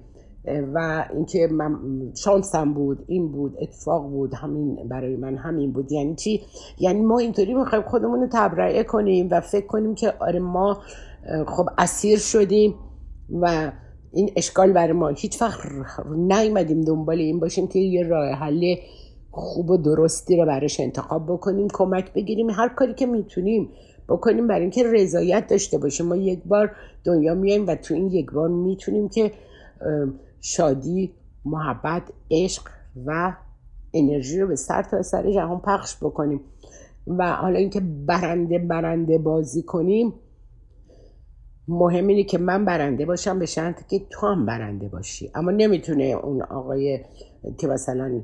و 0.74 1.06
اینکه 1.14 1.48
من 1.50 1.78
شانسم 2.16 2.74
بود 2.74 3.04
این 3.06 3.32
بود 3.32 3.56
اتفاق 3.60 4.10
بود 4.10 4.34
همین 4.34 4.88
برای 4.88 5.16
من 5.16 5.36
همین 5.36 5.72
بود. 5.72 5.92
یعنی 5.92 6.14
چی؟ 6.14 6.42
یعنی 6.78 7.00
ما 7.00 7.18
اینطوری 7.18 7.54
می‌خوایم 7.54 7.84
خودمون 7.84 8.20
رو 8.20 8.28
تبرئه 8.32 8.84
کنیم 8.84 9.28
و 9.30 9.40
فکر 9.40 9.66
کنیم 9.66 9.94
که 9.94 10.12
آره 10.20 10.38
ما 10.38 10.78
خب 11.46 11.66
اسیر 11.78 12.18
شدیم 12.18 12.74
و 13.40 13.72
این 14.12 14.30
اشکال 14.36 14.72
برای 14.72 14.92
ما. 14.92 15.08
هیچ 15.08 15.42
وقت 15.42 15.60
نیومدیم 16.16 16.80
دنبال 16.80 17.18
این 17.18 17.40
باشیم 17.40 17.66
که 17.66 17.78
یه 17.78 18.02
راه 18.02 18.28
حل 18.28 18.74
خوب 19.30 19.70
و 19.70 19.76
درستی 19.76 20.36
رو 20.36 20.46
براش 20.46 20.80
انتخاب 20.80 21.26
بکنیم 21.26 21.68
کمک 21.72 22.12
بگیریم 22.12 22.50
هر 22.50 22.68
کاری 22.68 22.94
که 22.94 23.06
می‌تونیم 23.06 23.68
بکنیم 24.08 24.46
برای 24.46 24.60
اینکه 24.60 24.82
رضایت 24.92 25.46
داشته 25.46 25.78
باشیم. 25.78 26.06
ما 26.06 26.16
یک 26.16 26.44
بار 26.44 26.76
دنیا 27.04 27.34
میایم 27.34 27.66
و 27.66 27.74
تو 27.74 27.94
این 27.94 28.10
یک 28.10 28.32
بار 28.32 28.48
می‌تونیم 28.48 29.08
که 29.08 29.32
شادی 30.40 31.14
محبت 31.44 32.02
عشق 32.30 32.62
و 33.06 33.32
انرژی 33.94 34.40
رو 34.40 34.48
به 34.48 34.56
سر 34.56 34.82
تا 34.82 35.02
سر 35.02 35.32
جهان 35.32 35.60
پخش 35.60 35.96
بکنیم. 35.96 36.40
و 37.06 37.32
حالا 37.32 37.58
اینکه 37.58 37.80
برنده 38.06 38.58
برنده 38.58 39.18
بازی 39.18 39.62
کنیم 39.62 40.14
مهم 41.68 42.06
اینه 42.06 42.24
که 42.24 42.38
من 42.38 42.64
برنده 42.64 43.06
باشم 43.06 43.38
به 43.38 43.46
شرط 43.46 43.88
که 43.88 44.00
تو 44.10 44.26
هم 44.26 44.46
برنده 44.46 44.88
باشی. 44.88 45.30
اما 45.34 45.50
نمی‌تونه 45.50 46.04
اون 46.04 46.42
آقای 46.42 47.00
که 47.58 47.66
مثلا 47.66 48.22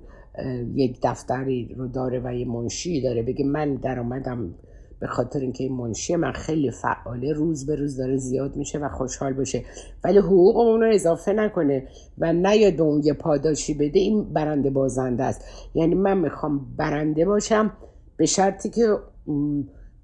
یک 0.75 0.99
دفتری 1.03 1.75
رو 1.79 1.89
داره 1.89 2.21
و 2.25 2.35
یه 2.35 2.49
منشی 2.49 3.03
داره 3.03 3.23
بگه 3.23 3.45
من 3.45 3.75
درآمدم 3.75 4.55
به 5.01 5.07
خاطر 5.07 5.41
اینکه 5.41 5.65
این 5.65 5.73
منشی 5.73 6.17
من 6.17 6.33
خیلی 6.33 6.71
فعاله 6.71 7.33
روز 7.33 7.67
به 7.67 7.77
روز 7.77 7.97
داره 7.97 8.17
زیاد 8.17 8.57
میشه 8.57 8.79
و 8.79 8.89
خوشحال 8.89 9.33
باشه. 9.33 9.63
ولی 10.05 10.19
حقوق 10.19 10.57
اون 10.57 10.81
رو 10.81 10.91
اضافه 10.93 11.33
نکنه 11.33 11.89
و 12.19 12.33
نیاد 12.33 12.81
اون 12.81 13.03
یه 13.05 13.13
پاداشی 13.13 13.75
بده 13.75 13.99
این 13.99 14.33
برنده 14.33 14.71
بازنده 14.71 15.25
است. 15.25 15.45
یعنی 15.75 15.95
من 15.95 16.19
می‌خوام 16.19 16.75
برنده 16.77 17.25
باشم 17.25 17.73
به 18.17 18.27
شرطی 18.27 18.71
که 18.71 18.97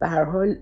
به 0.00 0.06
هر 0.06 0.24
حال 0.24 0.56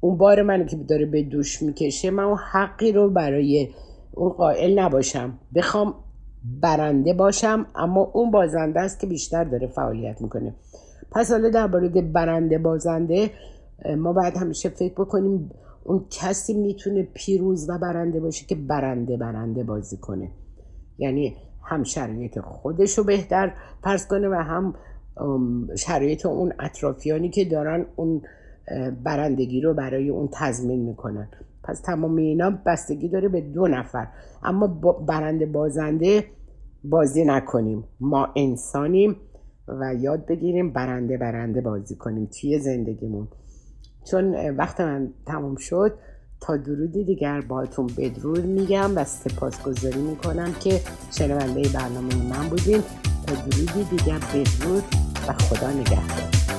اون 0.00 0.16
بار 0.16 0.42
منو 0.42 0.64
که 0.64 0.76
داره 0.76 1.06
به 1.06 1.22
دوش 1.22 1.62
می‌کشه 1.62 2.10
من 2.10 2.22
اون 2.22 2.38
حقی 2.52 2.92
رو 2.92 3.10
برای 3.10 3.68
اون 4.12 4.30
قائل 4.30 4.78
نباشم. 4.78 5.38
بخوام 5.54 5.94
برنده 6.60 7.14
باشم 7.14 7.66
اما 7.74 8.10
اون 8.14 8.30
بازنده 8.30 8.80
است 8.80 9.00
که 9.00 9.06
بیشتر 9.06 9.44
داره 9.44 9.66
فعالیت 9.66 10.22
می‌کنه. 10.22 10.54
پس 11.12 11.30
حالا 11.30 11.48
در 11.48 11.66
مورد 11.66 12.12
برنده 12.12 12.58
بازنده 12.58 13.30
ما 13.98 14.12
باید 14.12 14.36
همیشه 14.36 14.68
فکر 14.68 14.94
بکنیم 14.94 15.50
اون 15.84 16.04
کسی 16.10 16.54
می‌تونه 16.54 17.08
پیروز 17.14 17.70
و 17.70 17.78
برنده 17.78 18.20
باشه 18.20 18.46
که 18.46 18.54
برنده 18.54 19.16
برنده 19.16 19.64
بازی 19.64 19.96
کنه. 19.96 20.30
یعنی 20.98 21.36
هم 21.64 21.82
شرایط 21.82 22.40
خودش 22.40 22.98
رو 22.98 23.04
بهتر 23.04 23.52
فرض 23.84 24.06
کنه 24.06 24.28
و 24.28 24.34
هم 24.34 24.74
شرایط 25.76 26.26
اون 26.26 26.52
اطرافیانی 26.58 27.28
که 27.28 27.44
دارن 27.44 27.86
اون 27.96 28.22
برندگی 29.04 29.60
رو 29.60 29.74
برای 29.74 30.08
اون 30.08 30.28
تضمین 30.32 30.80
می‌کنن. 30.80 31.28
پس 31.64 31.80
تمام 31.80 32.16
اینا 32.16 32.50
بستگی 32.66 33.08
داره 33.08 33.28
به 33.28 33.40
دو 33.40 33.66
نفر. 33.66 34.08
اما 34.42 34.66
برنده 35.08 35.46
بازنده 35.46 36.24
بازی 36.84 37.24
نکنیم. 37.24 37.84
ما 38.00 38.28
انسانیم 38.36 39.16
و 39.68 39.94
یاد 40.00 40.26
بگیریم 40.26 40.72
برنده 40.72 41.18
برنده 41.18 41.60
بازی 41.60 41.96
کنیم. 41.96 42.28
توی 42.40 42.58
زندگیمون. 42.58 43.28
چون 44.10 44.50
وقت 44.56 44.80
من 44.80 45.12
تموم 45.26 45.56
شد 45.56 45.98
تا 46.40 46.56
درودی 46.56 47.04
دیگر 47.04 47.40
باتون 47.40 47.86
بدرود 47.98 48.44
میگم 48.44 48.96
و 48.96 49.04
سپاسگزاری 49.04 50.02
می‌کنم 50.02 50.52
که 50.60 50.80
شنونده 51.10 51.62
برنامه 51.74 52.28
من 52.30 52.48
بودیم 52.48 52.80
تا 53.26 53.34
درودی 53.34 53.84
دیگر 53.90 54.18
بدرود 54.18 54.84
و 55.28 55.32
خدا 55.32 55.70
نگهدار. 55.70 56.55